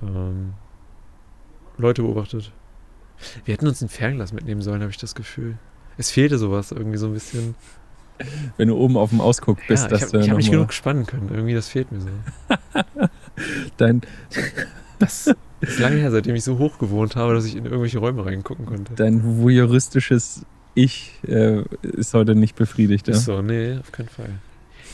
[0.02, 0.54] Ähm,
[1.78, 2.52] Leute beobachtet.
[3.46, 5.58] Wir hätten uns ein Fernglas mitnehmen sollen, habe ich das Gefühl.
[5.98, 7.56] Es fehlte sowas irgendwie so ein bisschen.
[8.58, 10.52] Wenn du oben auf dem Ausguck bist, ja, ich dass habe du hab noch nicht
[10.52, 11.30] genug spannen können.
[11.32, 12.08] Irgendwie, das fehlt mir so.
[13.78, 14.02] dein,
[15.00, 15.28] Das
[15.62, 18.66] ist lange her, seitdem ich so hoch gewohnt habe, dass ich in irgendwelche Räume reingucken
[18.66, 18.94] konnte.
[18.96, 23.08] dein voyeuristisches Ich äh, ist heute nicht befriedigt.
[23.08, 23.14] Ja?
[23.14, 24.30] Ist so, nee, auf keinen Fall.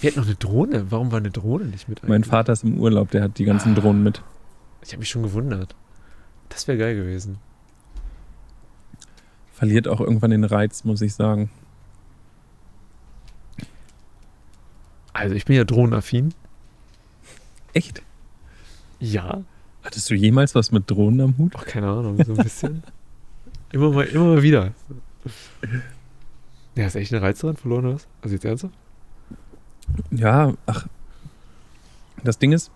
[0.02, 0.92] Wir hätten noch eine Drohne.
[0.92, 2.04] Warum war eine Drohne nicht mit?
[2.04, 2.28] Mein eigentlich?
[2.28, 3.80] Vater ist im Urlaub, der hat die ganzen Ah.
[3.80, 4.22] Drohnen mit.
[4.84, 5.74] Ich habe mich schon gewundert.
[6.50, 7.38] Das wäre geil gewesen.
[9.54, 11.50] Verliert auch irgendwann den Reiz, muss ich sagen.
[15.14, 16.34] Also ich bin ja drohnenaffin.
[17.74, 18.02] Echt?
[19.00, 19.44] Ja.
[19.84, 21.54] Hattest du jemals was mit Drohnen am Hut?
[21.58, 22.84] Ach, keine Ahnung, so ein bisschen.
[23.72, 24.72] immer mal, immer mal wieder.
[26.76, 28.08] Ja, ist echt ein Reiz dran verloren oder was?
[28.22, 28.74] Also jetzt ernsthaft?
[30.12, 30.88] Ja, ach.
[32.24, 32.72] Das Ding ist,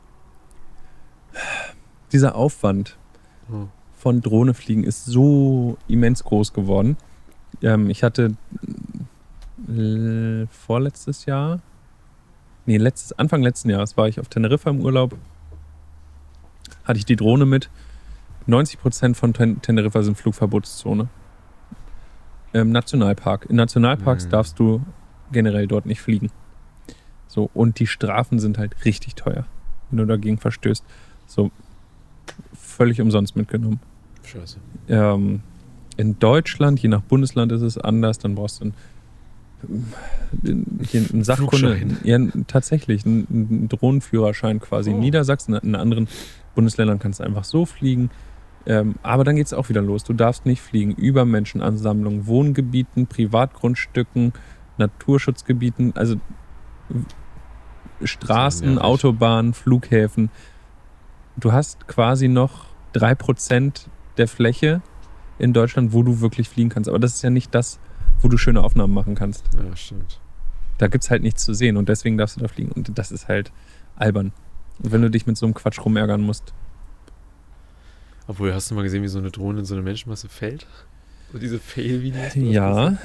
[2.11, 2.97] dieser Aufwand
[3.49, 3.67] Oh.
[3.95, 6.97] von Drohnefliegen ist so immens groß geworden.
[7.61, 8.35] Ähm, ich hatte
[9.69, 11.61] äh, vorletztes Jahr,
[12.67, 15.17] nee, letztes, Anfang letzten Jahres war ich auf Teneriffa im Urlaub.
[16.83, 17.69] Hatte ich die Drohne mit.
[18.47, 21.09] 90% von Ten Teneriffa sind Flugverbotszone.
[22.53, 23.47] Ähm, Nationalpark.
[23.49, 24.29] In Nationalparks Mhm.
[24.29, 24.81] darfst du
[25.31, 26.29] generell dort nicht fliegen.
[27.27, 29.45] So, und die Strafen sind halt richtig teuer,
[29.89, 30.83] wenn du dagegen verstößt.
[31.25, 31.51] So,
[32.53, 33.81] völlig umsonst mitgenommen.
[34.23, 34.57] Scheiße.
[34.87, 35.41] Ähm,
[35.97, 38.73] in Deutschland, je nach Bundesland ist es anders, dann brauchst du einen,
[40.43, 44.91] einen Sachkunde, ja, tatsächlich einen Drohnenführerschein quasi.
[44.91, 44.99] In Oh.
[44.99, 46.07] Niedersachsen, in anderen
[46.55, 48.09] Bundesländern kannst du einfach so fliegen.
[48.65, 50.03] Ähm, aber dann geht es auch wieder los.
[50.03, 54.33] Du darfst nicht fliegen über Menschenansammlungen, Wohngebieten, Privatgrundstücken,
[54.77, 56.17] Naturschutzgebieten, also
[58.03, 58.77] Straßen.
[58.79, 60.29] Autobahnen, Flughäfen.
[61.35, 64.81] Du hast quasi noch 3% der Fläche
[65.39, 66.89] in Deutschland, wo du wirklich fliegen kannst.
[66.89, 67.79] Aber das ist ja nicht das,
[68.21, 69.45] wo du schöne Aufnahmen machen kannst.
[69.53, 70.19] Ja, stimmt.
[70.77, 72.71] Da gibt es halt nichts zu sehen und deswegen darfst du da fliegen.
[72.71, 73.51] Und das ist halt
[73.95, 74.31] albern.
[74.83, 76.53] Und wenn du dich mit so einem Quatsch rumärgern musst.
[78.27, 80.67] Obwohl, hast du mal gesehen, wie so eine Drohne in so eine Menschenmasse fällt?
[81.31, 82.35] So diese Fail-Videos?
[82.35, 82.97] Ja,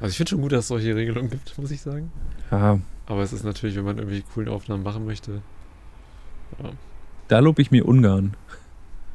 [0.00, 2.10] Also ich finde schon gut, dass es solche Regelungen gibt, muss ich sagen.
[2.50, 5.42] ja Aber es ist natürlich, wenn man irgendwelche coolen Aufnahmen machen möchte,
[6.62, 6.70] ja,
[7.28, 8.34] da lobe ich mir Ungarn.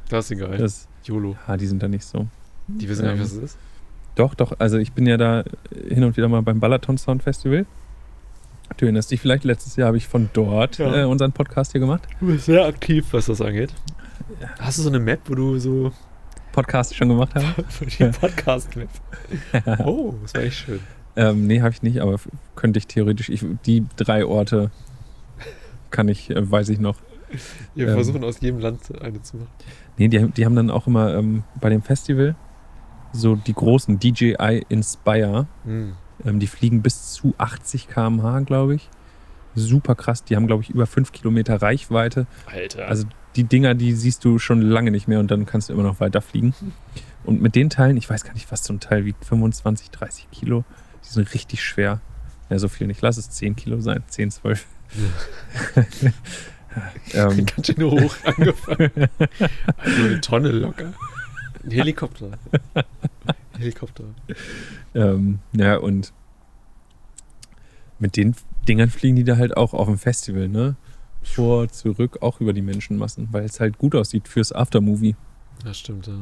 [0.10, 0.58] das ist egal.
[0.58, 1.36] Das, YOLO.
[1.48, 2.28] ja, die sind da nicht so.
[2.68, 3.58] Die wissen gar nicht, Ähm, was es ist.
[4.16, 5.44] Doch, doch, also ich bin ja da
[5.88, 7.66] hin und wieder mal beim Balaton Sound Festival.
[8.78, 11.02] Du erinnerst dich vielleicht, letztes Jahr habe ich von dort Ja.
[11.02, 12.04] äh, unseren Podcast hier gemacht.
[12.20, 13.74] Du bist sehr aktiv, was das angeht.
[14.60, 15.92] Hast du so eine Map, wo du so
[16.52, 17.46] Podcast schon gemacht habe?
[18.00, 18.90] die Podcast-Map?
[19.86, 20.80] oh, das war echt schön.
[21.16, 22.20] ähm, nee, habe ich nicht, aber
[22.56, 23.30] könnte ich theoretisch.
[23.30, 24.72] Ich, die drei Orte
[25.92, 26.98] kann ich, äh, weiß ich noch.
[27.76, 27.94] Wir Ähm.
[27.96, 29.50] versuchen aus jedem Land eine zu machen.
[29.98, 32.36] Nee, die, die haben dann auch immer ähm, bei dem Festival
[33.14, 35.48] so die großen DJI Inspire.
[35.64, 35.94] Hm.
[36.26, 38.90] Ähm, die fliegen bis zu 80 km/h, glaube ich.
[39.56, 40.24] Super krass.
[40.24, 42.28] Die haben, glaube ich, über 5 Kilometer Reichweite.
[42.46, 42.88] Alter.
[42.88, 45.84] Also die Dinger, die siehst du schon lange nicht mehr und dann kannst du immer
[45.84, 46.54] noch weiter fliegen.
[47.26, 50.30] Und mit den Teilen, ich weiß gar nicht, was so ein Teil wiegt, 25, 30
[50.30, 50.66] Kilo.
[51.06, 52.02] Die sind richtig schwer.
[52.50, 53.02] Ja, so viel nicht.
[53.02, 54.66] Lass es 10 Kilo sein, 10, 12.
[57.14, 58.92] ähm, ganz schön hoch angefangen.
[59.78, 60.94] Also eine Tonne locker.
[61.64, 62.32] Ein Helikopter.
[63.58, 64.04] Helikopter.
[64.96, 66.12] ähm, ja, und
[68.00, 68.36] mit den
[68.68, 70.76] Dingern fliegen die da halt auch auf dem Festival, ne?
[71.22, 75.16] Vor, zurück, auch über die Menschenmassen, weil es halt gut aussieht fürs Aftermovie.
[75.64, 76.14] Das stimmt, ja.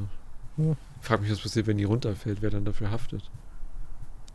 [0.58, 0.76] Ja.
[1.00, 3.24] Frag mich, was passiert, wenn die runterfällt, wer dann dafür haftet.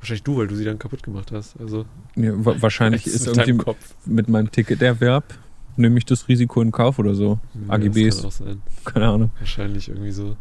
[0.00, 1.58] Wahrscheinlich du, weil du sie dann kaputt gemacht hast.
[1.60, 3.94] Also Ja, wa wahrscheinlich ist mit irgendwie Kopf.
[4.04, 5.38] mit meinem Ticketerwerb
[5.76, 7.38] nehme ich das Risiko in Kauf oder so.
[7.52, 8.16] Hm, AGBs.
[8.18, 8.62] Kann auch sein.
[8.84, 9.30] Keine Ahnung.
[9.38, 10.36] Wahrscheinlich irgendwie so.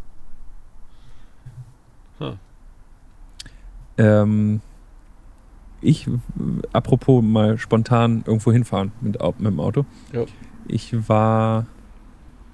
[3.98, 4.62] Ähm,
[5.82, 6.08] ich,
[6.74, 9.86] apropos mal spontan irgendwo hinfahren mit, mit dem Auto.
[10.14, 10.26] Ja.
[10.68, 11.66] Ich war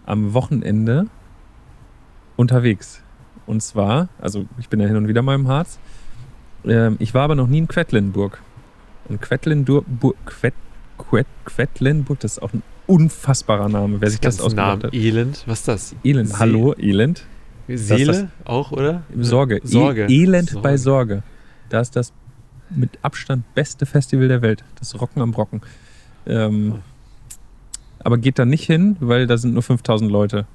[0.06, 1.08] am Wochenende
[2.36, 3.02] unterwegs.
[3.46, 5.80] Und zwar, also ich bin ja hin und wieder mal im Harz.
[6.66, 8.42] Ähm, ich war aber noch nie in Quedlinburg.
[9.10, 9.86] Und Quedlinburg,
[10.26, 10.54] Qued,
[10.98, 14.00] Qued, Quedlinburg, das ist auch ein unfassbarer Name.
[14.02, 14.72] Wer sich das Ganzen Namen.
[14.84, 15.00] ausgedacht hat.
[15.00, 15.44] Elend.
[15.48, 15.96] Was ist das?
[16.04, 16.40] Elend.
[16.40, 17.26] Hallo, Elend.
[17.68, 19.04] Seele das- auch, oder?
[19.18, 19.62] Sorge.
[19.64, 20.06] Sorge.
[20.08, 20.64] E Elend Sorge.
[20.68, 21.24] bei Sorge.
[21.72, 22.12] Da ist das
[22.70, 24.64] mit Abstand beste Festival der Welt.
[24.80, 25.62] Das Rocken am Brocken.
[26.26, 26.80] Ähm,
[28.00, 30.46] aber geht da nicht hin, weil da sind nur 5000 Leute.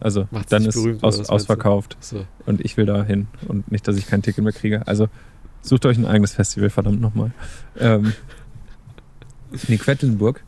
[0.00, 1.96] Also Macht's dann ist berühmt, aus, ausverkauft.
[2.00, 2.24] So.
[2.46, 3.28] Und ich will da hin.
[3.48, 4.86] Und nicht, dass ich kein Ticket mehr kriege.
[4.86, 5.08] Also
[5.60, 7.32] sucht euch ein eigenes Festival, verdammt nochmal.
[7.78, 8.12] Ähm,
[9.68, 10.42] nee, Quedlinburg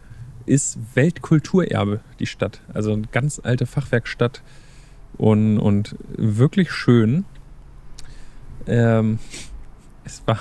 [0.46, 2.60] ist Weltkulturerbe, die Stadt.
[2.72, 4.42] Also eine ganz alte Fachwerkstatt
[5.16, 7.24] und, und wirklich schön.
[8.66, 9.18] Ähm,
[10.04, 10.38] es war.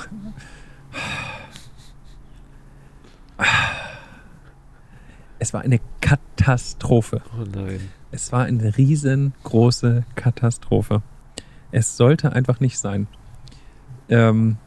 [5.39, 7.21] Es war eine Katastrophe.
[7.38, 7.80] Oh nein.
[8.12, 11.02] Es war eine riesengroße Katastrophe.
[11.71, 13.08] Es sollte einfach nicht sein.
[14.08, 14.58] Ähm,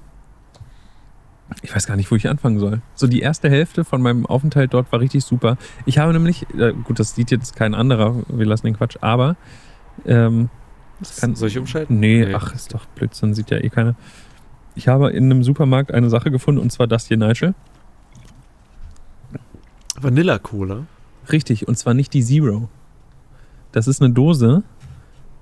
[1.62, 2.82] ich weiß gar nicht, wo ich anfangen soll.
[2.94, 5.56] So die erste Hälfte von meinem Aufenthalt dort war richtig super.
[5.86, 9.36] Ich habe nämlich, äh, gut, das sieht jetzt kein anderer, wir lassen den Quatsch, aber
[10.04, 10.50] ähm,
[11.20, 12.00] kann, Soll ich umschalten?
[12.00, 12.34] Nee, Nee.
[12.34, 13.94] ach, ist doch Blödsinn, sieht ja eh keiner.
[14.76, 17.54] Ich habe in einem Supermarkt eine Sache gefunden und zwar das hier, Nigel.
[19.98, 20.86] Vanilla Cola.
[21.32, 22.68] Richtig, und zwar nicht die Zero.
[23.72, 24.62] Das ist eine Dose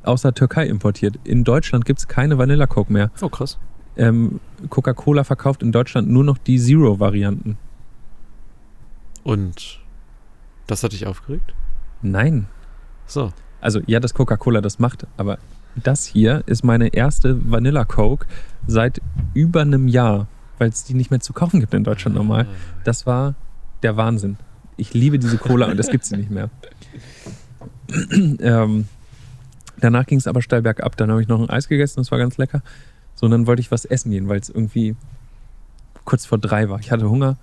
[0.05, 1.19] aus der Türkei importiert.
[1.25, 3.11] In Deutschland gibt es keine Vanilla Coke mehr.
[3.21, 3.59] Oh, krass.
[3.97, 7.59] Ähm, Coca-Cola verkauft in Deutschland nur noch die Zero-Varianten.
[9.25, 9.81] Und
[10.67, 11.55] das hat dich aufgeregt?
[12.03, 12.47] Nein.
[13.07, 13.33] So.
[13.61, 15.39] Also ja, dass Coca-Cola das macht, aber
[15.83, 18.27] das hier ist meine erste Vanilla Coke
[18.67, 19.01] seit
[19.35, 22.47] über einem Jahr, weil es die nicht mehr zu kaufen gibt in Deutschland normal.
[22.85, 23.35] Das war
[23.83, 24.37] der Wahnsinn.
[24.77, 26.51] Ich liebe diese Cola und es gibt sie nicht mehr.
[28.41, 28.89] ähm,
[29.79, 30.97] danach ging es aber steil bergab.
[30.97, 32.63] Dann habe ich noch ein Eis gegessen, das war ganz lecker.
[33.15, 34.97] So, und dann wollte ich was essen gehen, weil es irgendwie
[36.05, 36.81] kurz vor drei war.
[36.81, 37.37] Ich hatte Hunger,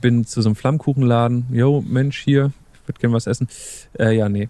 [0.00, 1.46] bin zu so einem Flammkuchenladen.
[1.50, 3.48] Jo, Mensch, hier, ich würde gerne was essen.
[3.98, 4.48] Äh, ja, nee.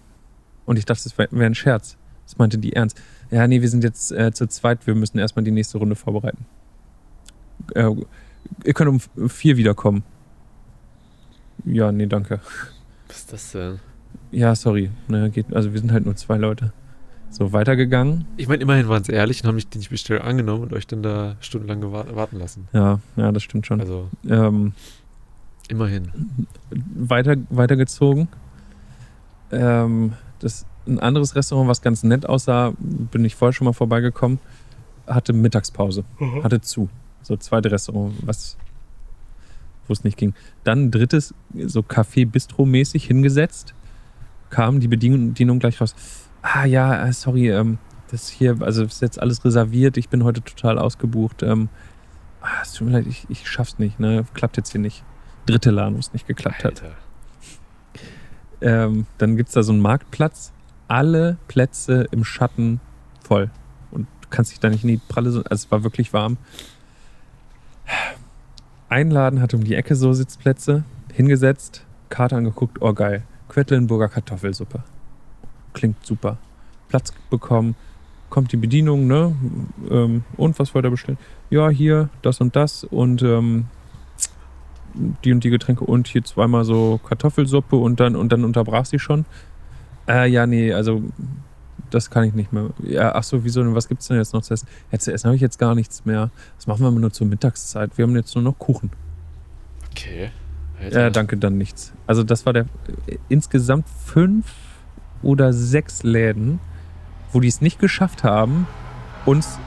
[0.65, 1.97] Und ich dachte, das wäre wär ein Scherz.
[2.25, 3.01] Das meinte die ernst.
[3.29, 6.45] Ja, nee, wir sind jetzt äh, zu zweit, wir müssen erstmal die nächste Runde vorbereiten.
[7.75, 7.89] Äh,
[8.65, 10.03] ihr könnt um vier wiederkommen.
[11.65, 12.39] Ja, nee, danke.
[13.07, 13.79] Was ist das denn?
[14.31, 14.91] Ja, sorry.
[15.07, 16.73] Ne, geht, also wir sind halt nur zwei Leute.
[17.29, 18.25] So, weitergegangen.
[18.35, 21.01] Ich meine, immerhin waren sie ehrlich und haben nicht die Bestellung angenommen und euch dann
[21.01, 22.67] da stundenlang warten lassen.
[22.73, 23.79] Ja, ja, das stimmt schon.
[23.79, 24.73] Also, Ähm,
[25.69, 26.11] immerhin.
[26.93, 28.27] weiter, weitergezogen.
[29.51, 34.39] Ähm, das ein anderes Restaurant, was ganz nett aussah, bin ich vorher schon mal vorbeigekommen,
[35.07, 36.03] hatte Mittagspause,
[36.43, 36.89] hatte zu.
[37.21, 38.57] So zweite Restaurant, was
[39.87, 40.33] wo es nicht ging.
[40.63, 41.33] Dann ein drittes,
[41.65, 43.73] so Café-Bistro-mäßig hingesetzt,
[44.49, 45.95] kam die Bedienung gleich raus.
[46.41, 47.77] Ah ja, äh, sorry, ähm,
[48.09, 51.43] das hier, also ist jetzt alles reserviert, ich bin heute total ausgebucht.
[51.43, 51.69] Ähm,
[52.41, 54.25] ah, es tut mir leid, ich, ich schaff's nicht, ne?
[54.33, 55.03] Klappt jetzt hier nicht.
[55.45, 56.83] Dritte Laden, wo es nicht geklappt hat.
[56.83, 56.95] Alter.
[58.61, 60.51] Ähm, dann gibt es da so einen Marktplatz.
[60.91, 62.81] Alle Plätze im Schatten
[63.23, 63.49] voll.
[63.91, 65.31] Und du kannst dich da nicht in die Pralle.
[65.31, 66.35] so- Also es war wirklich warm.
[68.89, 70.83] Ein Laden hatte um die Ecke so Sitzplätze.
[71.13, 72.81] Hingesetzt, Karte angeguckt.
[72.81, 73.23] Oh geil.
[73.47, 74.83] Quedlinburger Kartoffelsuppe.
[75.73, 76.37] Klingt super.
[76.89, 77.75] Platz bekommen.
[78.29, 79.33] Kommt die Bedienung, ne?
[79.89, 81.17] Ähm, und was wollt ihr bestellen?
[81.49, 82.83] Ja, hier, das und das.
[82.83, 83.67] Und ähm,
[85.23, 88.99] die und die Getränke und hier zweimal so Kartoffelsuppe und dann und dann unterbrach sie
[88.99, 89.25] schon.
[90.11, 91.03] Äh, ja, nee, also
[91.89, 92.69] das kann ich nicht mehr.
[92.83, 93.75] Ja, ach so, wieso denn?
[93.75, 94.67] Was gibt's denn jetzt noch zu essen?
[94.91, 96.31] Ja, zu essen habe ich jetzt gar nichts mehr.
[96.57, 97.97] Das machen wir nur zur Mittagszeit.
[97.97, 98.91] Wir haben jetzt nur noch Kuchen.
[99.91, 100.31] Okay.
[100.89, 101.93] Ja, danke, dann nichts.
[102.07, 102.65] Also das war der
[103.07, 104.47] äh, insgesamt fünf
[105.21, 106.59] oder sechs Läden,
[107.31, 108.67] wo die es nicht geschafft haben,
[109.25, 109.59] uns,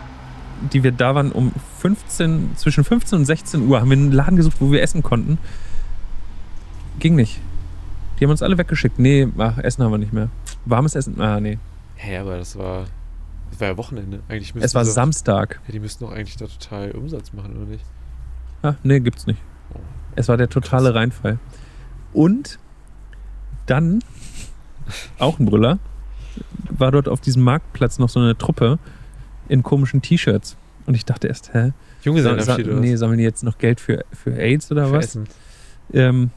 [0.73, 4.37] die wir da waren, um 15, zwischen 15 und 16 Uhr, haben wir einen Laden
[4.37, 5.39] gesucht, wo wir essen konnten.
[6.99, 7.41] Ging nicht.
[8.19, 8.99] Die haben uns alle weggeschickt.
[8.99, 10.29] Nee, ach, Essen haben wir nicht mehr.
[10.65, 11.21] Warmes Essen?
[11.21, 11.59] Ah, nee.
[11.97, 12.85] Hä, aber das war.
[13.51, 14.21] Das war ja Wochenende.
[14.29, 15.61] Eigentlich Es war sie- Samstag.
[15.67, 17.85] Ja, die müssten doch eigentlich da total Umsatz machen, oder nicht?
[18.63, 19.41] Ah, nee, gibt's nicht.
[19.73, 19.79] Oh.
[20.17, 21.39] Es war der totale Reinfall.
[22.13, 22.59] Und
[23.67, 24.01] dann,
[25.19, 25.79] auch ein Brüller,
[26.71, 28.79] war dort auf diesem Marktplatz noch so eine Truppe
[29.49, 30.57] in komischen T-Shirts.
[30.87, 31.73] Und ich dachte erst, hä?
[32.03, 35.05] Junge Sa sa nee, sammeln die jetzt noch Geld für, für AIDS oder Für was?
[35.07, 35.25] Essen.
[35.93, 36.31] Ähm,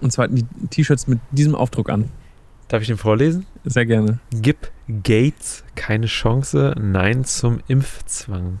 [0.00, 2.10] und zwar die T-Shirts mit diesem Aufdruck an.
[2.68, 3.46] Darf ich den vorlesen?
[3.64, 4.20] Sehr gerne.
[4.30, 4.70] Gib
[5.02, 8.60] Gates keine Chance, Nein zum Impfzwang.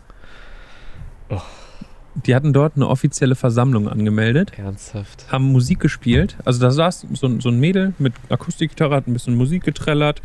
[2.26, 5.30] Die hatten dort eine offizielle Versammlung angemeldet, Ernsthaft.
[5.30, 6.36] haben Musik gespielt.
[6.44, 10.20] Also da saß so, ein- so ein Mädel mit Akustikgitarre, hat ein bisschen Musik getrellert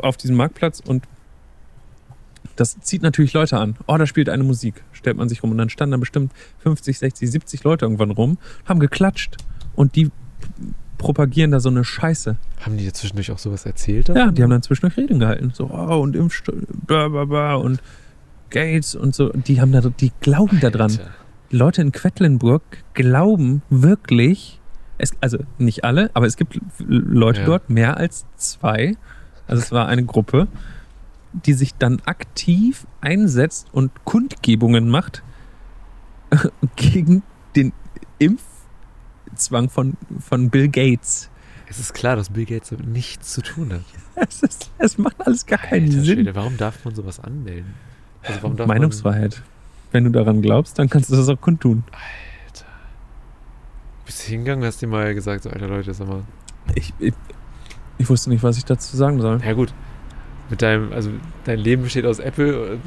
[0.00, 1.04] auf diesem Marktplatz und
[2.56, 3.74] Das zieht natürlich Leute an.
[3.88, 4.84] Oh, da spielt eine Musik.
[4.92, 5.50] Stellt man sich rum.
[5.50, 9.38] Und dann standen da bestimmt 50, 60, 70 Leute irgendwann rum, haben geklatscht.
[9.74, 10.12] Und die
[10.98, 12.36] propagieren da so eine Scheiße.
[12.60, 14.08] Haben die dir zwischendurch auch sowas erzählt?
[14.08, 15.50] Ja, die haben dann zwischendurch Reden gehalten.
[15.54, 16.54] So, oh, und Impfstoff,
[16.86, 17.82] bla, bla, bla, und
[18.50, 19.30] Gates und so.
[19.30, 20.90] Die haben da, die glauben da dran.
[20.92, 21.10] Alter.
[21.50, 22.62] Die Leute in Quedlinburg
[22.94, 24.60] glauben wirklich,
[24.98, 27.46] es, also nicht alle, aber es gibt Leute Ja.
[27.46, 28.96] dort, mehr als zwei.
[29.46, 30.48] Also es war eine Gruppe,
[31.32, 35.22] die sich dann aktiv einsetzt und Kundgebungen macht
[36.76, 37.22] gegen
[37.56, 37.72] den
[39.30, 41.30] Impfzwang von, von Bill Gates.
[41.68, 43.84] Es ist klar, dass Bill Gates damit nichts zu tun hat.
[44.16, 46.18] Es, ist, es macht alles gar keinen Alter Sinn.
[46.18, 47.74] Schwede, warum darf man sowas anmelden?
[48.22, 49.42] Also Meinungsfreiheit.
[49.90, 51.82] Wenn du daran glaubst, dann kannst du das auch kundtun.
[51.90, 52.64] Alter.
[54.06, 56.22] Bist du hingegangen hast dir mal gesagt, so, Alter Leute, sag mal.
[56.76, 57.12] Ich, ich,
[57.98, 59.40] ich wusste nicht, was ich dazu sagen soll.
[59.44, 59.74] Ja gut,
[60.50, 61.10] mit deinem, also
[61.44, 62.78] dein Leben besteht aus Apple.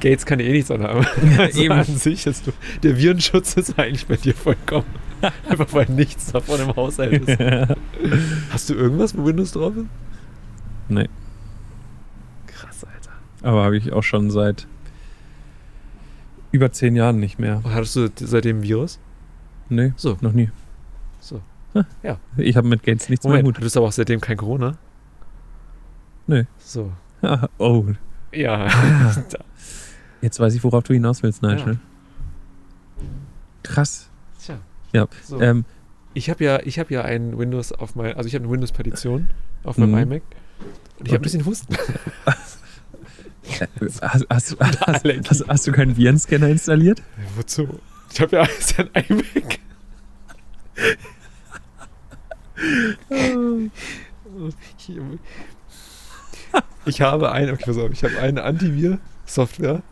[0.00, 1.06] Gates kann dir eh nichts anhaben.
[1.36, 1.72] Ja, Also eben.
[1.72, 4.86] an sich ist du, der Virenschutz ist eigentlich bei dir vollkommen.
[5.48, 7.38] Einfach weil nichts davon im Haushalt ist.
[8.50, 9.86] Hast du irgendwas, wo Windows drauf ist?
[10.88, 11.08] Nee.
[12.46, 13.12] Krass, Alter.
[13.42, 14.66] Aber habe ich auch schon seit
[16.52, 17.62] über zehn Jahren nicht mehr.
[17.64, 18.98] Hattest du seitdem Virus?
[19.68, 20.16] Nee, So.
[20.20, 20.50] noch nie.
[21.20, 21.40] So.
[22.36, 24.76] Ich habe mit Gates nichts Moment, mehr du hattest aber auch seitdem kein Corona?
[26.26, 26.44] Nee.
[26.58, 26.92] So.
[27.58, 27.86] Oh,
[28.32, 28.68] Ja.
[30.20, 31.74] jetzt weiß ich, worauf du hinaus willst, Nigel.
[31.74, 33.04] Ja.
[33.62, 34.10] Krass.
[34.94, 35.40] Ja, So.
[35.40, 35.64] Ähm,
[36.14, 39.26] Ich habe ja, ich habe ja ein Windows auf mein, also ich habe eine Windows-Partition
[39.64, 39.98] auf meinem Mhm.
[40.12, 40.22] iMac.
[41.00, 41.76] Und ich habe ein bisschen Husten.
[44.00, 47.02] hast, hast, hast, hast, du keinen Virenscanner installiert?
[47.36, 47.68] Wozu?
[48.12, 48.46] Ich habe ja
[48.78, 49.58] ja ein iMac.
[54.78, 54.90] Ich,
[56.86, 59.82] ich habe eine, okay, pass auf, ich habe eine Antivir-Software,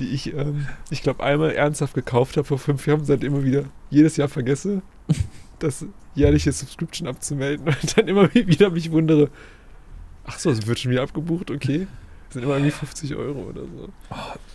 [0.00, 3.64] die ich, ähm, ich glaube, einmal ernsthaft gekauft habe vor fünf Jahren, seit immer wieder
[3.90, 4.82] jedes Jahr vergesse,
[5.58, 5.84] das
[6.14, 9.30] jährliche Subscription abzumelden und dann immer wieder mich wundere,
[10.24, 11.86] ach so, es wird schon wieder abgebucht, okay.
[12.26, 13.88] Das sind immer irgendwie 50 Euro oder so.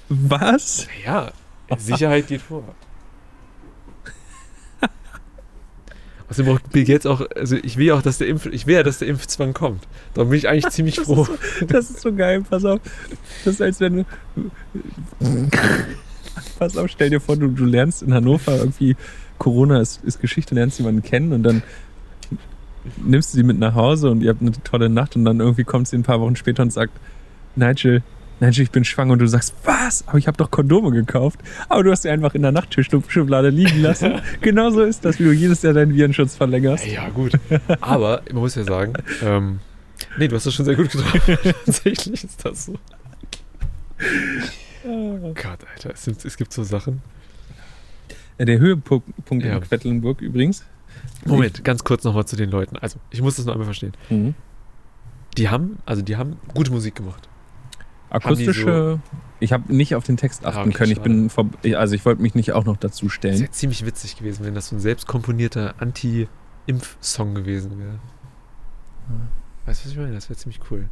[0.10, 0.88] Was?
[1.06, 1.32] Ja,
[1.78, 2.64] Sicherheit geht vor.
[6.30, 8.76] Außerdem braucht Bill Gates auch, also ich will ja auch, dass der Impf, ich will
[8.76, 9.88] ja, dass der Impfzwang kommt.
[10.14, 11.24] Darum bin ich eigentlich ziemlich Das froh.
[11.24, 12.82] ist, so, das ist so geil, pass auf.
[13.46, 14.06] Das ist, als wenn du.
[16.60, 18.96] pass auf, stell dir vor, du, du lernst in Hannover irgendwie,
[19.38, 21.64] Corona ist, ist Geschichte, lernst jemanden kennen und dann
[22.98, 25.64] nimmst du sie mit nach Hause und ihr habt eine tolle Nacht und dann irgendwie
[25.64, 26.94] kommt sie ein paar Wochen später und sagt,
[27.56, 28.02] Nigel,
[28.40, 30.08] Nigel, ich bin schwanger und du sagst, was?
[30.08, 31.40] Aber ich habe doch Kondome gekauft.
[31.70, 34.22] Aber du hast sie einfach in der Nachttischschublade liegen lassen.
[34.42, 36.86] Genauso ist das, wie du jedes Jahr deinen Virenschutz verlängerst.
[36.86, 37.34] Ja, gut.
[37.82, 39.60] Aber man muss ja sagen, ähm,
[40.20, 41.38] nee, du hast das schon sehr gut getroffen.
[41.66, 42.76] Tatsächlich ist das so.
[44.84, 47.02] Gott, Alter, es, es gibt so Sachen.
[48.38, 49.08] Äh, Der Höhepunkt
[49.44, 49.56] Ja.
[49.58, 50.64] in Quedlinburg übrigens.
[51.26, 52.78] Moment, ganz kurz nochmal zu den Leuten.
[52.78, 53.94] Also, ich muss das noch einmal verstehen.
[54.10, 54.36] Mhm.
[55.38, 57.28] Die haben, also die haben gute Musik gemacht.
[58.10, 59.00] Akustische.
[59.40, 60.92] ich habe nicht auf den Text Ah, achten okay, können.
[60.94, 63.40] Ich bin vor, also ich wollte mich nicht auch noch dazu Das stellen.
[63.40, 68.00] wäre ziemlich witzig gewesen, wenn das so ein selbst komponierter Anti-Impf-Song gewesen wäre.
[69.66, 70.14] Weißt du, was ich meine?
[70.14, 70.90] Das wäre ziemlich cool.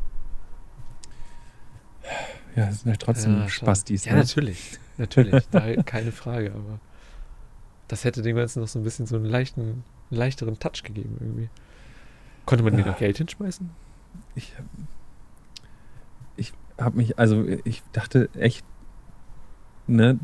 [2.55, 3.49] Ja, das sind ja trotzdem Ja.
[3.49, 4.05] Spastis.
[4.05, 4.19] Ja, ne?
[4.19, 4.79] natürlich.
[4.97, 5.45] Natürlich.
[5.51, 6.79] da, keine Frage, aber
[7.87, 11.49] das hätte dem Ganzen noch so ein bisschen so einen leichten, leichteren Touch gegeben irgendwie.
[12.45, 12.87] Konnte man mir Ja.
[12.87, 13.69] noch Geld hinschmeißen?
[14.35, 14.53] Ich
[16.79, 18.65] habe mich, also ich dachte echt,
[19.87, 20.19] ne,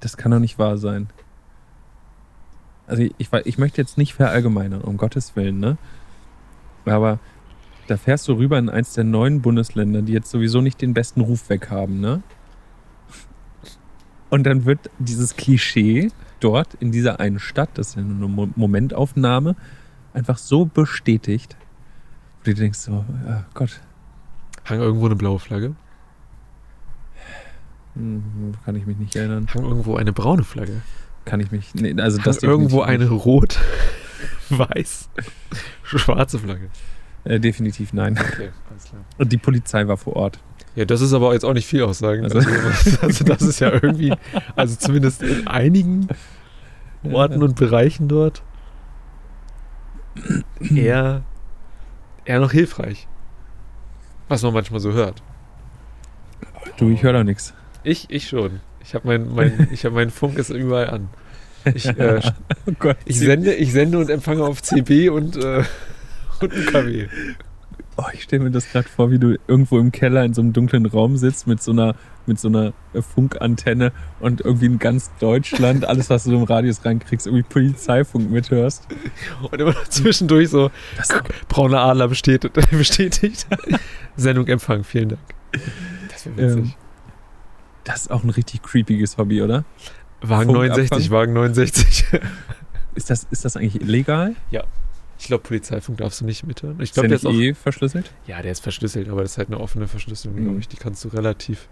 [0.00, 1.08] das kann doch nicht wahr sein.
[2.86, 5.76] Also ich, ich, ich möchte jetzt nicht verallgemeinern, um Gottes Willen, ne?
[6.86, 7.18] Aber
[7.86, 11.20] da fährst du rüber in eins der neuen Bundesländer, die jetzt sowieso nicht den besten
[11.20, 12.22] Ruf weg haben, ne?
[14.30, 18.28] Und dann wird dieses Klischee dort in dieser einen Stadt, das ist ja nur eine
[18.28, 19.56] Mo- Momentaufnahme,
[20.14, 21.56] einfach so bestätigt,
[22.38, 23.80] wo du denkst so, ja Gott,
[24.64, 25.74] Hang irgendwo eine blaue Flagge?
[27.94, 29.46] Hm, kann ich mich nicht erinnern.
[29.54, 30.82] Hang irgendwo eine braune Flagge?
[31.24, 33.58] Kann ich mich, nee, also das irgendwo eine rot,
[34.50, 35.10] weiß,
[35.82, 36.70] schwarze Flagge?
[37.24, 38.18] Äh, definitiv nein.
[38.18, 39.02] Okay, alles klar.
[39.18, 40.40] Und die Polizei war vor Ort.
[40.76, 42.24] Ja, das ist aber jetzt auch nicht viel aussagen.
[42.24, 44.14] Also- Also, also das ist ja irgendwie,
[44.56, 46.08] also zumindest in einigen
[47.02, 48.42] Orten und Bereichen dort
[50.60, 51.22] eher,
[52.24, 53.06] eher noch hilfreich.
[54.28, 55.22] Was man manchmal so hört.
[56.78, 57.52] Du, ich höre da nichts.
[57.84, 58.60] Ich, ich schon.
[58.82, 61.08] Ich habe mein, mein, ich hab meinen Funk ist überall an.
[61.74, 62.20] Ich, äh,
[62.66, 62.96] Oh Gott.
[63.04, 65.62] ich, sende, ich sende und empfange auf CB und, äh,
[66.40, 67.06] und UKW.
[67.96, 70.54] Oh, ich stelle mir das gerade vor, wie du irgendwo im Keller in so einem
[70.54, 72.72] dunklen Raum sitzt mit so einer, mit so einer
[73.14, 78.86] Funkantenne und irgendwie in ganz Deutschland, alles, was du im Radius reinkriegst, irgendwie Polizeifunk mithörst.
[79.42, 81.08] Und immer zwischendurch so, Das,
[81.48, 82.54] brauner Adler bestätigt.
[82.70, 83.46] bestätigt.
[84.16, 85.20] Sendung Empfang, vielen Dank.
[86.10, 86.64] Das wäre witzig.
[86.72, 86.74] Ähm,
[87.84, 89.64] das ist auch ein richtig creepiges Hobby, oder?
[90.22, 90.68] Wagen Funkabfang?
[90.76, 92.04] 69, Wagen 69.
[92.96, 94.34] Ist das, ist das eigentlich illegal?
[95.18, 96.76] Ich glaube, Polizeifunk darfst du nicht mithören.
[96.80, 97.32] Ich Ist der glaube, der ist auch.
[97.40, 98.10] eh verschlüsselt?
[98.26, 100.42] Ja, der ist verschlüsselt, aber das ist halt eine offene Verschlüsselung, Mhm.
[100.44, 100.68] glaube ich.
[100.68, 101.68] Die kannst du relativ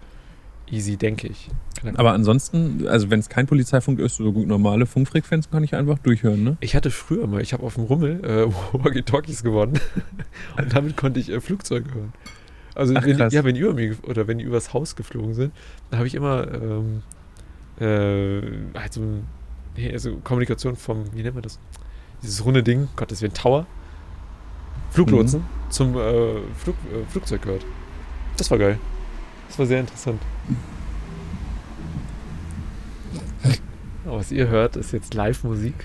[0.71, 1.49] easy, denke ich.
[1.95, 5.99] Aber ansonsten, also wenn es kein Polizeifunk ist, so gut normale Funkfrequenzen kann ich einfach
[5.99, 6.57] durchhören, ne?
[6.61, 9.79] Ich hatte früher mal, ich habe auf dem Rummel äh, Walkie-Talkies gewonnen
[10.57, 12.13] und damit konnte ich äh, Flugzeuge hören.
[12.79, 13.33] Also Ach, wenn, krass.
[13.33, 15.53] ja, wenn die über mir oder wenn die übers Haus geflogen sind,
[15.89, 17.03] dann habe ich immer ähm,
[17.77, 18.41] äh,
[18.79, 19.27] halt so ein,
[19.75, 21.59] nee, also Kommunikation vom, wie nennt man das?
[22.23, 23.67] Dieses runde Ding, Gott, das ist wie ein Tower.
[24.91, 27.65] Fluglotsen zum äh, Flug, äh, Flugzeug gehört.
[28.37, 28.79] Das war geil.
[29.49, 30.21] Das war sehr interessant.
[34.05, 35.75] Aber was ihr hört, ist jetzt Live-Musik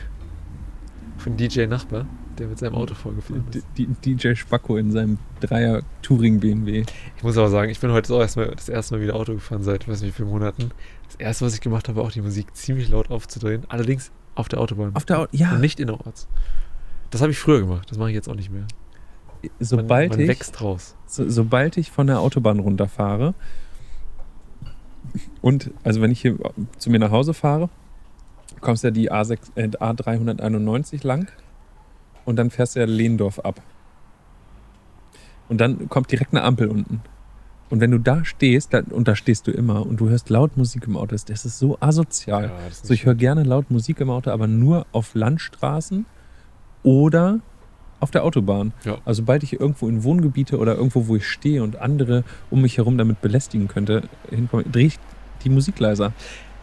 [1.18, 2.07] von DJ Nachbar,
[2.39, 3.64] der mit seinem Auto vorgefahren ist.
[3.76, 6.85] D DJ Spacko in seinem Dreier Touring BMW.
[7.16, 9.62] Ich muss aber sagen, ich bin heute auch erstmal das erste Mal wieder Auto gefahren
[9.62, 10.70] seit weiß nicht wie vielen Monaten.
[11.07, 13.64] Das erste, was ich gemacht habe, war auch die Musik ziemlich laut aufzudrehen.
[13.68, 14.95] Allerdings auf der Autobahn.
[14.95, 16.28] Auf der Au ja, Und nicht innerorts.
[17.11, 18.66] Das habe ich früher gemacht, das mache ich jetzt auch nicht mehr.
[19.61, 20.43] sobald man, man ich
[21.07, 23.35] so, sobald ich von der Autobahn runterfahre
[25.41, 26.37] und also wenn ich hier
[26.78, 27.68] zu mir nach Hause fahre,
[28.61, 31.28] kommst ja die A6, äh, A391 lang
[32.24, 33.60] und dann fährst du ja Lehndorf ab.
[35.48, 37.02] Und dann kommt direkt eine Ampel unten.
[37.70, 40.56] Und wenn du da stehst, da, und da stehst du immer und du hörst laut
[40.56, 42.52] Musik im Auto, das das ist so asozial.
[42.68, 46.06] das ist So, ich höre gerne laut Musik im Auto, aber nur auf Landstraßen
[46.82, 47.40] oder
[48.00, 48.72] auf der Autobahn.
[48.84, 48.98] Ja.
[49.04, 52.76] Also sobald ich irgendwo in Wohngebiete oder irgendwo, wo ich stehe und andere um mich
[52.76, 54.98] herum damit belästigen könnte, hinkomme, drehe ich
[55.42, 56.12] die Musik leiser.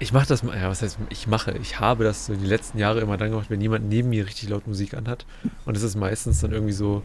[0.01, 2.79] Ich mache das, mal- ja, was heißt, ich mache, ich habe das so die letzten
[2.79, 5.25] Jahre immer dann gemacht, wenn jemand neben mir richtig laut Musik anhat.
[5.65, 7.03] Und es ist meistens dann irgendwie so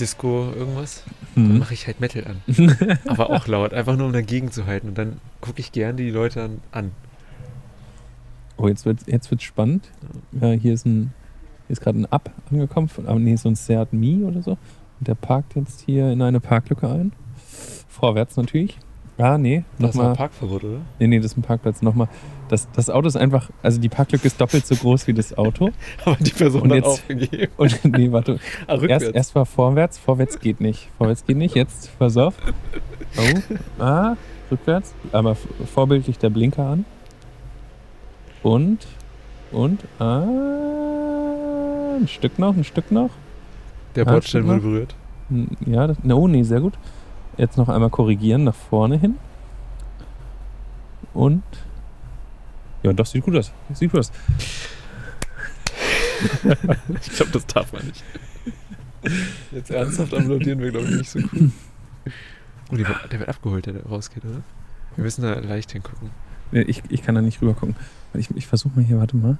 [0.00, 1.04] Disco irgendwas.
[1.36, 1.58] Dann Mhm.
[1.58, 2.42] mache ich halt Metal an.
[3.06, 4.88] Aber auch laut, einfach nur um dagegen zu halten.
[4.88, 6.60] Und dann gucke ich gerne die Leute an.
[6.72, 6.90] an.
[8.56, 9.88] Oh, jetzt wird jetzt wird's spannend.
[10.40, 11.12] Ja, hier ist ein
[11.68, 14.52] hier ist gerade ein Up angekommen, von, aber nee, so ein Seat Mi oder so.
[14.98, 17.12] Und der parkt jetzt hier in eine Parklücke ein.
[17.88, 18.76] Vorwärts natürlich.
[19.20, 20.16] Ah, nee, Das war nochmal.
[20.16, 20.78] Parkverbot, oder?
[20.98, 21.82] Nee, nee, das ist ein Parkplatz.
[21.82, 22.08] Nochmal.
[22.48, 25.70] Das, das Auto ist einfach, also die Parklücke ist doppelt so groß wie das Auto.
[26.04, 27.52] Aber die Person Und hat jetzt- aufgegeben.
[27.56, 28.38] Und nee, warte.
[28.66, 28.78] Ah.
[28.82, 30.88] Erst, erst war vorwärts, vorwärts geht nicht.
[30.98, 32.34] Vorwärts geht nicht, jetzt pass auf.
[33.18, 34.16] Oh, ah,
[34.50, 34.94] rückwärts.
[35.12, 35.36] Aber
[35.74, 36.84] vorbildlich der Blinker an.
[38.42, 38.86] Und,
[39.52, 40.24] und, ah,
[42.00, 43.10] ein Stück noch, ein Stück noch.
[43.96, 44.94] Der Ah, Bordstein wurde berührt.
[45.28, 46.74] Hm, Ja, das, no, nee, sehr gut.
[47.40, 49.16] Jetzt noch einmal korrigieren, nach vorne hin.
[51.14, 51.42] Und,
[52.82, 53.50] ja, das sieht gut aus.
[53.72, 54.12] Sieht gut aus.
[57.00, 58.04] Ich glaube, das darf man nicht.
[59.52, 61.50] Jetzt ernsthaft applaudieren wir, glaube ich, nicht so cool.
[62.70, 64.42] Oh, der wird, der wird abgeholt, der rausgeht, oder?
[64.96, 66.10] Wir müssen da leicht hingucken.
[66.52, 67.74] Nee, Ich, ich kann da nicht rüber gucken.
[68.12, 69.38] Ich, ich versuche mal hier, warte mal.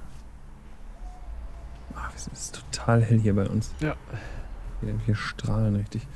[1.93, 3.75] Ah, es ist total hell hier bei uns.
[3.79, 3.95] Ja.
[4.81, 6.07] Hier, hier strahlen richtig.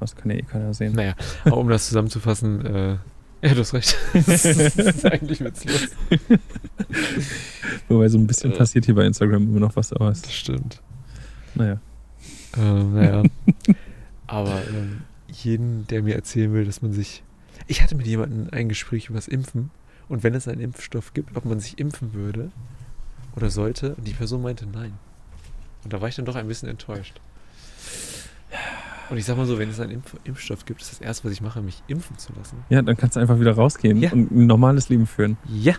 [0.00, 0.92] Das kann ja eh keiner sehen.
[0.94, 1.14] Naja,
[1.44, 2.96] aber um das zusammenzufassen, äh,
[3.42, 3.96] ja, du hast recht.
[4.12, 5.88] das ist eigentlich witzlos.
[7.88, 8.56] Wobei so ein bisschen Äh.
[8.56, 10.80] passiert hier bei Instagram immer noch was, aber es, Das stimmt.
[11.54, 11.80] naja.
[12.56, 13.22] Ähm, naja.
[14.26, 17.22] Aber ähm, jeden, der mir erzählen will, dass man sich.
[17.66, 19.70] Ich hatte mit jemandem ein Gespräch über das Impfen
[20.08, 22.50] und wenn es einen Impfstoff gibt, ob man sich impfen würde
[23.36, 23.94] oder sollte.
[23.96, 24.92] Und die Person meinte nein.
[25.82, 27.20] Und da war ich dann doch ein bisschen enttäuscht.
[29.10, 31.32] Und ich sag mal so, wenn es einen Impf Impfstoff gibt, ist das erste, was
[31.32, 32.58] ich mache, mich impfen zu lassen.
[32.70, 34.12] Ja, dann kannst du einfach wieder rausgehen Ja.
[34.12, 35.36] und ein normales Leben führen.
[35.48, 35.74] Ja.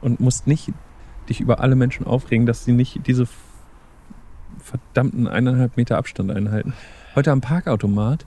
[0.00, 0.72] Und musst nicht
[1.28, 3.26] dich über alle Menschen aufregen, dass sie nicht diese
[4.58, 6.74] verdammten eineinhalb Meter Abstand einhalten.
[7.14, 8.26] Heute am Parkautomat,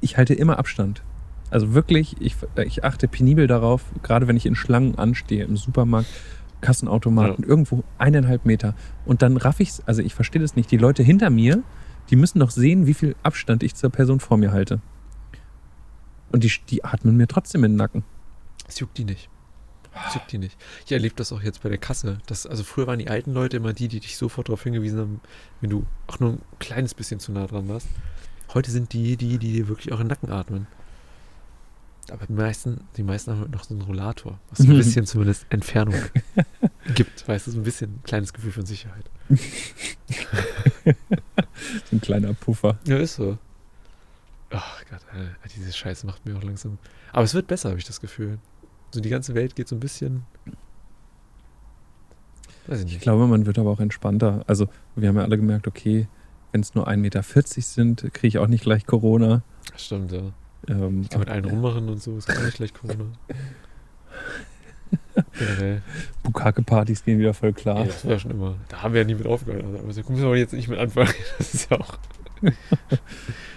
[0.00, 1.02] ich halte immer Abstand.
[1.50, 6.08] Also wirklich, ich, ich achte penibel darauf, gerade wenn ich in Schlangen anstehe, im Supermarkt,
[6.60, 8.74] Kassenautomaten, irgendwo eineinhalb Meter.
[9.04, 10.70] Und dann raff ich's, also ich verstehe das nicht.
[10.70, 11.62] Die Leute hinter mir,
[12.10, 14.80] die müssen doch sehen, wie viel Abstand ich zur Person vor mir halte.
[16.32, 18.04] Und die, die atmen mir trotzdem in den Nacken.
[18.66, 19.28] Es juckt die nicht.
[20.08, 20.56] Es juckt die nicht.
[20.84, 22.18] Ich erlebe das auch jetzt bei der Kasse.
[22.26, 25.20] Das, also früher waren die alten Leute immer die, die dich sofort darauf hingewiesen haben,
[25.60, 27.86] wenn du auch nur ein kleines bisschen zu nah dran warst.
[28.52, 30.66] Heute sind die, die, die dir wirklich auch in den Nacken atmen.
[32.10, 35.94] Aber die meisten, die meisten haben noch so einen Rollator, was ein bisschen zumindest Entfernung
[36.94, 37.26] gibt.
[37.26, 39.10] Weißt du, so ein bisschen ein kleines Gefühl von Sicherheit.
[41.90, 42.78] So ein kleiner Puffer.
[42.86, 43.38] Ja, ist so.
[44.50, 46.78] Gott, Alter, diese Scheiße macht mir auch langsam.
[47.12, 48.38] Aber es wird besser, habe ich das Gefühl.
[48.92, 50.24] So die ganze Welt geht so ein bisschen.
[52.66, 53.00] Weiß ich Ich nicht.
[53.02, 54.44] glaube, man wird aber auch entspannter.
[54.46, 56.06] Also, wir haben ja alle gemerkt, okay,
[56.52, 59.42] wenn es nur 1,40 Meter sind, kriege ich auch nicht gleich Corona.
[59.76, 60.32] Stimmt, ja.
[60.68, 63.04] Ähm, kann mit allen rummachen und so, ist gar nicht gleich Corona.
[65.38, 65.82] Generell.
[66.22, 67.80] Bukake-Partys gehen wieder voll klar.
[67.80, 68.56] Ja, das war ja schon immer.
[68.68, 69.64] Da haben wir ja nie mit aufgehört.
[69.64, 71.12] Also, aber da müssen wir jetzt nicht mit anfangen.
[71.38, 71.98] Das ist ja auch.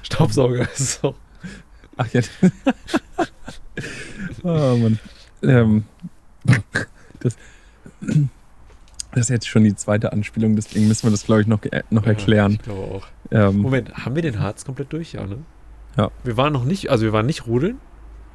[0.04, 1.16] Staubsauger ist auch.
[1.98, 2.22] Ach ja.
[4.44, 5.00] oh Mann.
[5.42, 5.86] Ähm,
[7.20, 7.36] das,
[9.12, 12.04] das ist jetzt schon die zweite Anspielung, deswegen müssen wir das, glaube ich, noch, noch
[12.04, 12.54] Ja, erklären.
[12.54, 13.08] Ich glaube auch.
[13.32, 15.14] Ähm, Moment, haben wir den Harz komplett durch?
[15.14, 15.38] Ja, ne?
[15.98, 16.12] Ja.
[16.24, 17.78] Wir waren noch nicht, also wir waren nicht rodeln.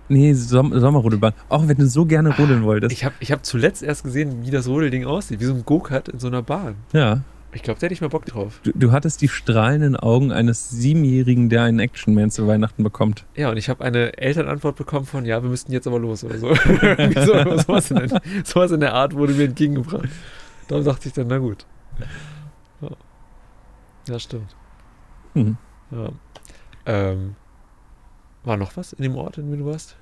[0.08, 1.32] nee, Som Sommerrodelbahn.
[1.48, 2.92] Auch wenn du so gerne rodeln wolltest.
[2.92, 5.40] Ich habe ich hab zuletzt erst gesehen, wie das Rodelding aussieht.
[5.40, 6.76] Wie so ein Go-Kart in so einer Bahn.
[6.92, 7.22] ja.
[7.54, 8.60] Ich glaube, da hätte ich mal Bock drauf.
[8.62, 13.26] Du, du hattest die strahlenden Augen eines Siebenjährigen, der einen Action-Man zu Weihnachten bekommt.
[13.36, 16.38] Ja, und ich habe eine Elternantwort bekommen von, ja, wir müssten jetzt aber los oder
[16.38, 16.48] so.
[16.54, 20.08] So sowas, in der, sowas in der Art wurde mir entgegengebracht.
[20.68, 21.66] Da dachte ich dann, na gut.
[22.80, 22.88] Ja,
[24.08, 24.56] ja stimmt.
[25.34, 25.58] Hm.
[25.90, 26.08] Ja.
[26.86, 27.36] Ähm,
[28.44, 29.96] war noch was in dem Ort, in dem du warst?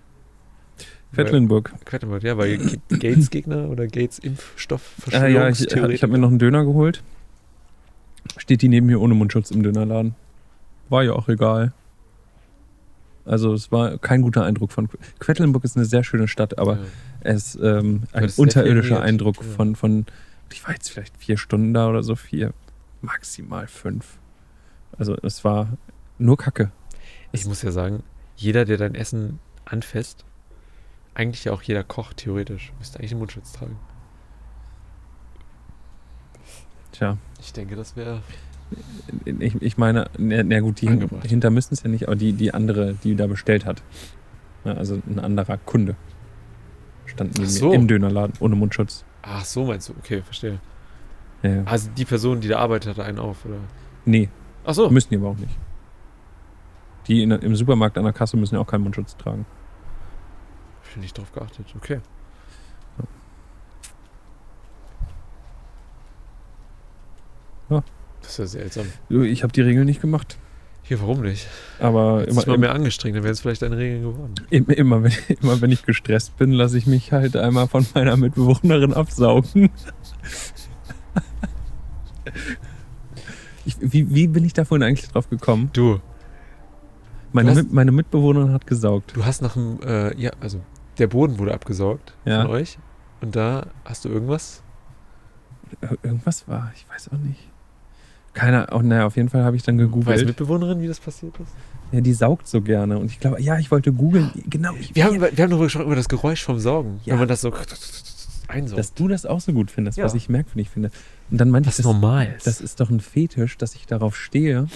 [1.14, 1.74] Quedlinburg.
[1.84, 6.64] Quedlinburg, ja, weil Gates-Gegner oder Gates-Impfstoff Ah, ja, ich, ich habe mir noch einen Döner
[6.64, 7.02] geholt.
[8.36, 10.14] Steht die neben mir ohne Mundschutz im Dönerladen.
[10.88, 11.72] War ja auch egal.
[13.24, 14.88] Also es war kein guter Eindruck von
[15.18, 16.80] Quedlinburg ist eine sehr schöne Stadt, aber ja.
[17.20, 19.00] es ähm, ein ist sehr unterirdischer.
[19.02, 19.42] Eindruck Ja.
[19.56, 20.06] von, von
[20.52, 22.52] ich war jetzt vielleicht vier Stunden da oder so, vier,
[23.02, 24.18] maximal fünf.
[24.98, 25.76] Also es war
[26.18, 26.72] nur Kacke.
[27.32, 28.02] Ich muss ja sagen,
[28.40, 30.24] jeder, der dein Essen anfasst,
[31.14, 33.76] eigentlich ja auch jeder Koch theoretisch, müsste eigentlich einen Mundschutz tragen.
[36.92, 38.22] Tja, Ich denke, das wäre.
[39.24, 41.26] ich, ich meine, na, na gut, die Angebracht.
[41.26, 43.82] hinter müssen es ja nicht, aber die, die andere, die da bestellt hat.
[44.64, 45.96] Ja, also ein anderer Kunde.
[47.06, 47.68] Stand neben so.
[47.70, 49.04] mir im Dönerladen ohne Mundschutz.
[49.22, 49.94] Ach, so meinst du?
[49.98, 50.60] Okay, verstehe.
[51.42, 51.62] Ja, ja.
[51.64, 53.58] Also die Person, die da arbeitet, hatte einen auf, oder?
[54.04, 54.28] Nee,
[54.64, 54.88] Ach so.
[54.90, 55.56] müssen die aber auch nicht.
[57.06, 59.46] Die in, im Supermarkt an der Kasse müssen ja auch keinen Mundschutz tragen.
[60.82, 61.66] Hab ich nicht drauf geachtet.
[61.76, 62.00] Okay.
[67.68, 67.82] Ja.
[68.20, 68.86] Das ist ja seltsam.
[69.08, 70.36] Ich habe die Regeln nicht gemacht.
[70.82, 71.46] Hier, warum nicht?
[71.78, 74.34] Aber Hättest immer, mal mehr angestrengt, dann wären es vielleicht deine Regeln geworden.
[74.50, 78.16] immer, immer, wenn, immer wenn ich gestresst bin, lasse ich mich halt einmal von meiner
[78.16, 79.70] Mitbewohnerin absaugen.
[83.66, 85.68] Ich, wie, wie bin ich da vorhin eigentlich drauf gekommen?
[85.74, 86.00] Du,
[87.32, 89.12] Meine, hast- meine Mitbewohnerin hat gesaugt.
[89.16, 90.60] du hast nach dem, äh, ja, also
[90.98, 92.42] der Boden wurde abgesaugt Ja.
[92.42, 92.78] von euch.
[93.20, 94.62] Und da hast du irgendwas?
[95.82, 97.38] Ir- Irgendwas war, ich weiß auch nicht.
[98.32, 100.26] Keiner, oh, naja, auf jeden Fall habe ich dann Weiß gegoogelt.
[100.26, 101.52] Mitbewohnerin, wie das passiert ist?
[101.92, 102.98] Ja, die saugt so gerne.
[102.98, 104.30] Und ich glaube, ja, ich wollte googeln.
[104.48, 107.00] Genau, ich, Wir haben, über, wir haben darüber gesprochen, über das Geräusch vom Saugen.
[107.04, 107.12] Ja.
[107.14, 107.52] Wenn man das so
[108.46, 108.78] einsaugt.
[108.78, 110.04] dass du das auch so gut findest, Ja.
[110.04, 110.90] was ich merkwürdig finde.
[111.30, 112.46] Und dann meinte ich, das, normal ist.
[112.46, 114.66] das ist doch ein Fetisch, dass ich darauf stehe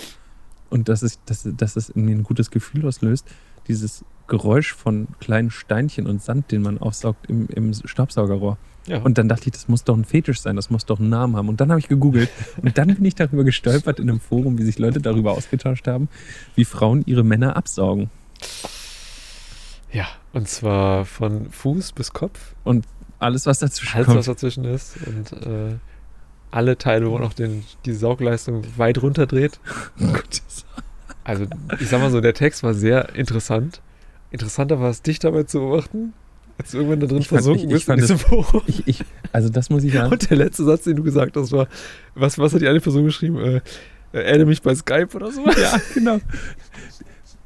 [0.75, 3.25] und dass es, dass, dass es in mir ein gutes Gefühl auslöst.
[3.69, 8.59] Dieses Geräusch von kleinen Steinchen und Sand, den man aufsaugt im, im Staubsaugerrohr.
[8.89, 8.99] ja.
[8.99, 11.37] Und dann dachte ich, das muss doch ein Fetisch sein, das muss doch einen Namen
[11.37, 11.49] haben.
[11.49, 12.29] Und dann habe ich gegoogelt
[12.61, 16.09] und dann bin ich darüber gestolpert in einem Forum, wie sich Leute darüber ausgetauscht haben,
[16.57, 18.11] wie Frauen ihre Männer absaugen.
[19.93, 22.57] ja, und zwar von Fuß bis Kopf.
[23.21, 24.19] Alles, was dazwischen Alles, kommt.
[24.19, 24.97] was dazwischen ist.
[25.07, 25.77] Und äh,
[26.55, 29.59] alle Teile, wo man auch den, die Saugleistung weit runterdreht.
[31.27, 31.47] Also,
[31.81, 33.81] ich sag mal so, der Text war sehr interessant.
[34.31, 36.13] Interessanter war es, dich dabei zu beobachten,
[36.59, 38.63] als du irgendwann da drin Ich fand- versunken ich- ich bist fand Forum.
[38.67, 40.13] Ich, ich, also das muss ich sagen.
[40.13, 41.67] Und der letzte Satz, den du gesagt hast, war,
[42.15, 43.39] was, was hat die eine Person geschrieben?
[43.39, 43.61] Äh,
[44.13, 45.47] äh, adde mich bei Skype oder so?
[45.47, 46.21] Ja, genau.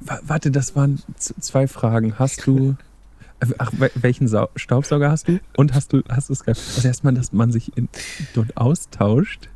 [0.00, 2.18] Wa- Warte, das waren zwei Fragen.
[2.18, 2.74] Hast du.
[3.58, 5.38] Ach, wel- welchen Sau Staubsauger hast du?
[5.56, 6.56] Und hast du, hast du Skype?
[6.56, 7.88] Also erstmal, dass man sich in,
[8.34, 9.48] dort austauscht,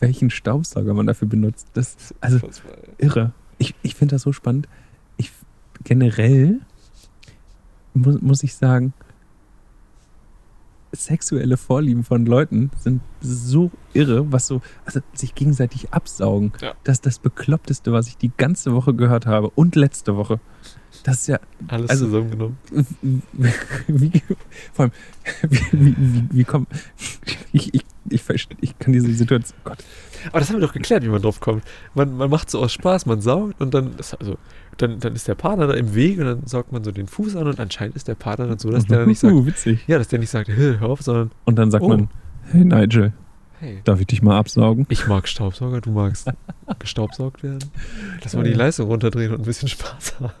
[0.00, 1.68] welchen Staubsauger man dafür benutzt.
[1.72, 2.40] Das ist also
[2.98, 3.32] irre.
[3.58, 4.68] Ich, ich finde das so spannend.
[5.16, 5.32] Ich
[5.84, 6.60] generell
[7.94, 8.92] muss, muss ich sagen,
[10.92, 16.52] sexuelle Vorlieben von Leuten sind so irre, was so, also sich gegenseitig absaugen.
[16.60, 16.74] Ja.
[16.84, 20.40] Das ist das Bekloppteste, was ich die ganze Woche gehört habe und letzte Woche.
[21.04, 21.38] Das ist ja,
[21.68, 22.56] Alles Also- zusammengenommen.
[23.86, 24.22] wie,
[24.72, 24.92] vor allem,
[25.48, 26.68] wie, wie, wie, wie kommt,
[27.52, 29.78] ich, ich, ich, ich kann diese Situation, Gott,
[30.30, 31.62] Aber das haben wir doch geklärt, wie man drauf kommt.
[31.94, 34.36] Man, man macht so aus Spaß, man saugt und dann, ist, also,
[34.78, 37.36] dann, dann ist der Partner da im Weg und dann saugt man so den Fuß
[37.36, 39.84] an und anscheinend ist der Partner dann so, dass der dann nicht sagt, Uh, witzig.
[39.86, 41.88] ja, dass der nicht sagt, hey, hör auf, sondern, Und dann sagt Oh.
[41.88, 42.08] man,
[42.50, 43.12] hey Nigel,
[43.60, 44.86] hey, darf ich dich mal absaugen?
[44.88, 46.30] ich mag Staubsauger, du magst
[46.78, 47.58] gestaubsaugt werden.
[48.22, 48.52] Lass mal die.
[48.54, 50.32] Leistung runterdrehen und ein bisschen Spaß haben.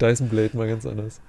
[0.00, 1.20] Dyson Blade mal ganz anders.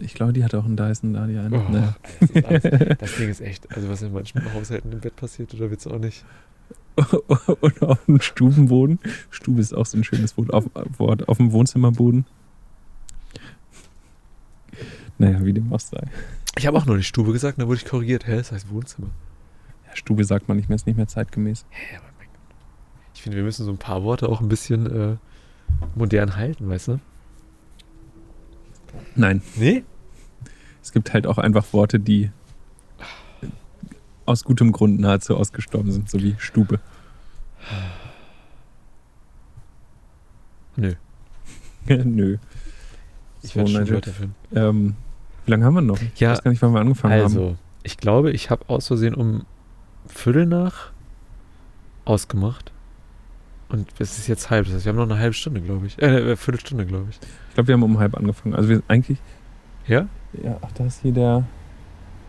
[0.00, 1.56] Ich glaube, die hat auch einen Dyson da, die eine.
[1.56, 1.96] Oh, Naja.
[2.34, 2.62] das, alles,
[2.98, 5.98] das Ding ist echt, also was in manchen Haushalten im Bett passiert, oder wird's auch
[5.98, 6.24] nicht?
[7.60, 8.98] Und auf dem Stubenboden.
[9.30, 10.52] Stube ist auch so ein schönes Wort.
[10.52, 10.64] Auf,
[10.98, 11.28] Wort.
[11.28, 12.24] auf dem Wohnzimmerboden.
[15.18, 16.02] Naja, wie dem auch sei.
[16.56, 18.26] Ich habe auch nur die Stube gesagt, dann wurde ich korrigiert.
[18.26, 19.08] Hä, das heißt Wohnzimmer.
[19.86, 21.66] Ja, Stube sagt man nicht mehr, ist nicht mehr zeitgemäß.
[21.70, 22.56] Hä, aber mein Gott.
[23.14, 25.16] Ich finde, wir müssen so ein paar Worte auch ein bisschen äh,
[25.94, 27.00] modern halten, weißt du?
[29.16, 29.84] Nein, Nee?
[30.82, 32.30] es gibt halt auch einfach Worte, die
[34.26, 36.80] aus gutem Grund nahezu ausgestorben sind, so wie Stube.
[40.76, 40.94] Nö.
[41.88, 42.38] Nö.
[43.42, 43.88] Ich So, werde schon.
[43.90, 44.34] Wörter finden.
[44.54, 44.94] Ähm,
[45.44, 46.00] wie lange haben wir noch?
[46.00, 47.22] Ich Ja, weiß gar nicht, wann wir angefangen haben.
[47.22, 49.44] Also, ich glaube, ich habe aus Versehen um
[50.06, 50.90] Viertel nach
[52.04, 52.72] ausgemacht.
[53.74, 54.66] Und es ist jetzt halb.
[54.66, 56.00] Das heißt, wir haben noch eine halbe Stunde, glaube ich.
[56.00, 57.18] Äh, eine Viertelstunde, glaube ich.
[57.48, 58.54] Ich glaube, wir haben um halb angefangen.
[58.54, 59.18] Also wir eigentlich.
[59.88, 60.06] Ja?
[60.44, 61.44] Ja, ach, da ist hier der.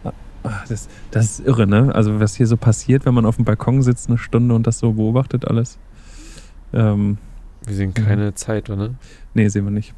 [0.03, 1.93] Ah, ach, das, das ist irre, ne?
[1.93, 4.79] Also was hier so passiert, wenn man auf dem Balkon sitzt eine Stunde und das
[4.79, 5.77] so beobachtet alles.
[6.73, 7.19] Ähm,
[7.63, 8.95] Wir sehen keine Zeit, ne?
[9.35, 9.93] nee, sehen wir nicht.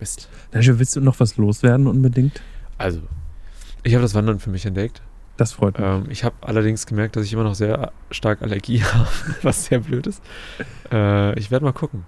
[0.00, 0.28] Mist.
[0.52, 2.42] Nigel, willst du noch was loswerden unbedingt?
[2.76, 3.02] Also,
[3.84, 5.00] ich habe das Wandern für mich entdeckt.
[5.40, 5.88] Das freut mich.
[5.88, 9.08] Ähm, ich habe allerdings gemerkt, dass ich immer noch sehr stark Allergie habe,
[9.40, 10.22] was sehr blöd ist.
[10.92, 12.04] Äh, ich werde mal gucken.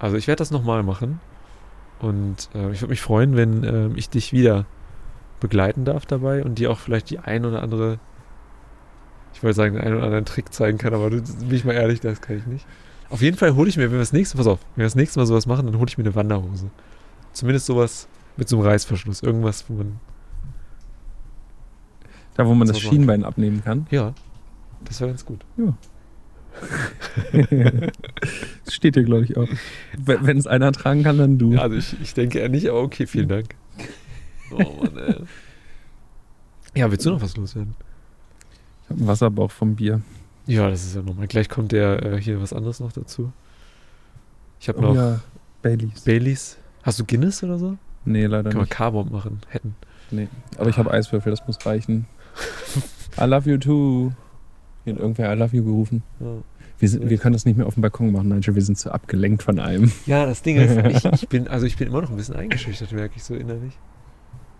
[0.00, 1.20] Also ich werde das nochmal machen.
[2.00, 4.66] Und äh, ich würde mich freuen, wenn äh, ich dich wieder
[5.38, 8.00] begleiten darf dabei und dir auch vielleicht die ein oder andere,
[9.34, 11.74] ich wollte sagen, den einen oder anderen Trick zeigen kann, aber du, bin ich mal
[11.74, 12.66] ehrlich, das kann ich nicht.
[13.08, 14.96] Auf jeden Fall hole ich mir, wenn wir das nächste, pass auf, wenn wir das
[14.96, 16.70] nächste Mal sowas machen, dann hole ich mir eine Wanderhose.
[17.32, 19.22] Zumindest sowas mit so einem Reißverschluss.
[19.22, 20.00] Irgendwas, wo man,
[22.34, 23.86] da, wo man das so Schienbein abnehmen kann.
[23.90, 24.14] ja,
[24.84, 25.44] das wäre ganz gut.
[28.64, 29.48] das steht hier, glaube ich, auch.
[29.98, 31.52] Wenn es einer tragen kann, dann du.
[31.52, 33.54] Ja, also ich, ich denke eher nicht, aber okay, vielen Dank.
[34.54, 35.14] Oh Mann, ey.
[36.74, 37.74] Ja, willst du noch was loswerden?
[38.84, 40.02] Ich habe einen Wasserbauch vom Bier.
[40.46, 41.26] Ja, das ist ja nochmal.
[41.26, 43.32] Gleich kommt der äh, hier was anderes noch dazu.
[44.60, 45.20] Ich habe Oh noch ja,
[45.62, 46.02] Baileys.
[46.02, 46.58] Baileys.
[46.82, 47.78] Hast du Guinness oder so?
[48.04, 48.72] Nee, leider Können wir nicht.
[48.72, 49.40] Carbomb machen.
[49.48, 49.74] Hätten.
[50.10, 50.28] Nee.
[50.58, 52.06] Aber ich habe Eiswürfel, das muss reichen.
[53.20, 54.12] I love you too.
[54.84, 56.02] Hier hat irgendwer I love you gerufen.
[56.20, 56.42] Ja.
[56.78, 58.54] Wir, sind, wir können das nicht mehr auf dem Balkon machen, Nigel.
[58.54, 59.92] Wir sind zu abgelenkt von allem.
[60.06, 62.92] ja, das Ding ist, ich, ich bin, also ich bin immer noch ein bisschen eingeschüchtert,
[62.92, 63.78] merke ich so innerlich.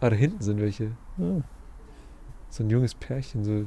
[0.01, 0.93] Ah, da hinten sind welche.
[1.19, 1.43] Ah.
[2.51, 3.65] So ein junges Pärchen, so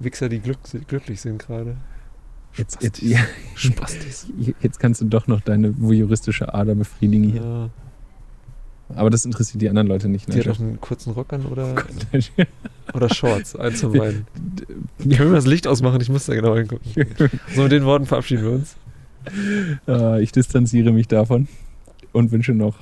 [0.00, 0.58] Wichser, die glück,
[0.88, 1.76] glücklich sind gerade.
[2.54, 3.20] Jetzt, jetzt, ja,
[3.54, 4.32] Spastis.
[4.60, 7.42] jetzt kannst du doch noch deine voyeuristische Ader befriedigen hier.
[7.42, 7.70] Ja.
[8.96, 10.32] Aber das interessiert die anderen Leute nicht.
[10.32, 11.74] Die hat auch einen kurzen Rock an oder,
[12.12, 12.46] Nigel.
[12.94, 13.54] oder Shorts.
[13.56, 14.26] Eins von beiden.
[14.98, 16.00] Können wir das Licht ausmachen?
[16.00, 16.90] Ich muss da genau hingucken.
[17.54, 18.76] So, mit den Worten verabschieden wir uns.
[19.86, 21.46] Äh, ich distanziere mich davon
[22.12, 22.76] und wünsche noch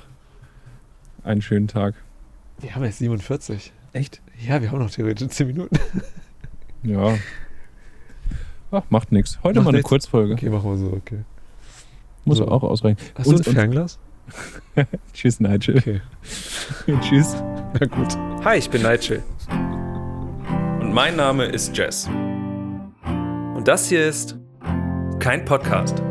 [1.23, 1.95] einen schönen Tag.
[2.61, 3.71] Wir haben jetzt 47.
[3.93, 4.21] Echt?
[4.47, 5.77] Ja, wir haben noch theoretisch 10 Minuten.
[6.81, 7.17] Ja.
[8.71, 9.37] Ach, macht nichts.
[9.43, 9.89] Heute Macht mal eine nix.
[9.89, 10.33] Kurzfolge.
[10.35, 11.19] Okay, machen wir so, okay.
[12.23, 12.47] Muss So.
[12.47, 12.97] auch ausreichen.
[13.15, 13.99] Hast du ein Fernglas?
[15.13, 15.77] Tschüss, Nigel.
[15.77, 16.01] Okay.
[17.01, 17.35] Tschüss.
[17.79, 18.17] Na gut.
[18.45, 19.23] Hi, ich bin Nigel.
[20.79, 22.07] Und mein Name ist Jess.
[23.55, 24.37] Und das hier ist
[25.19, 26.01] kein Podcast.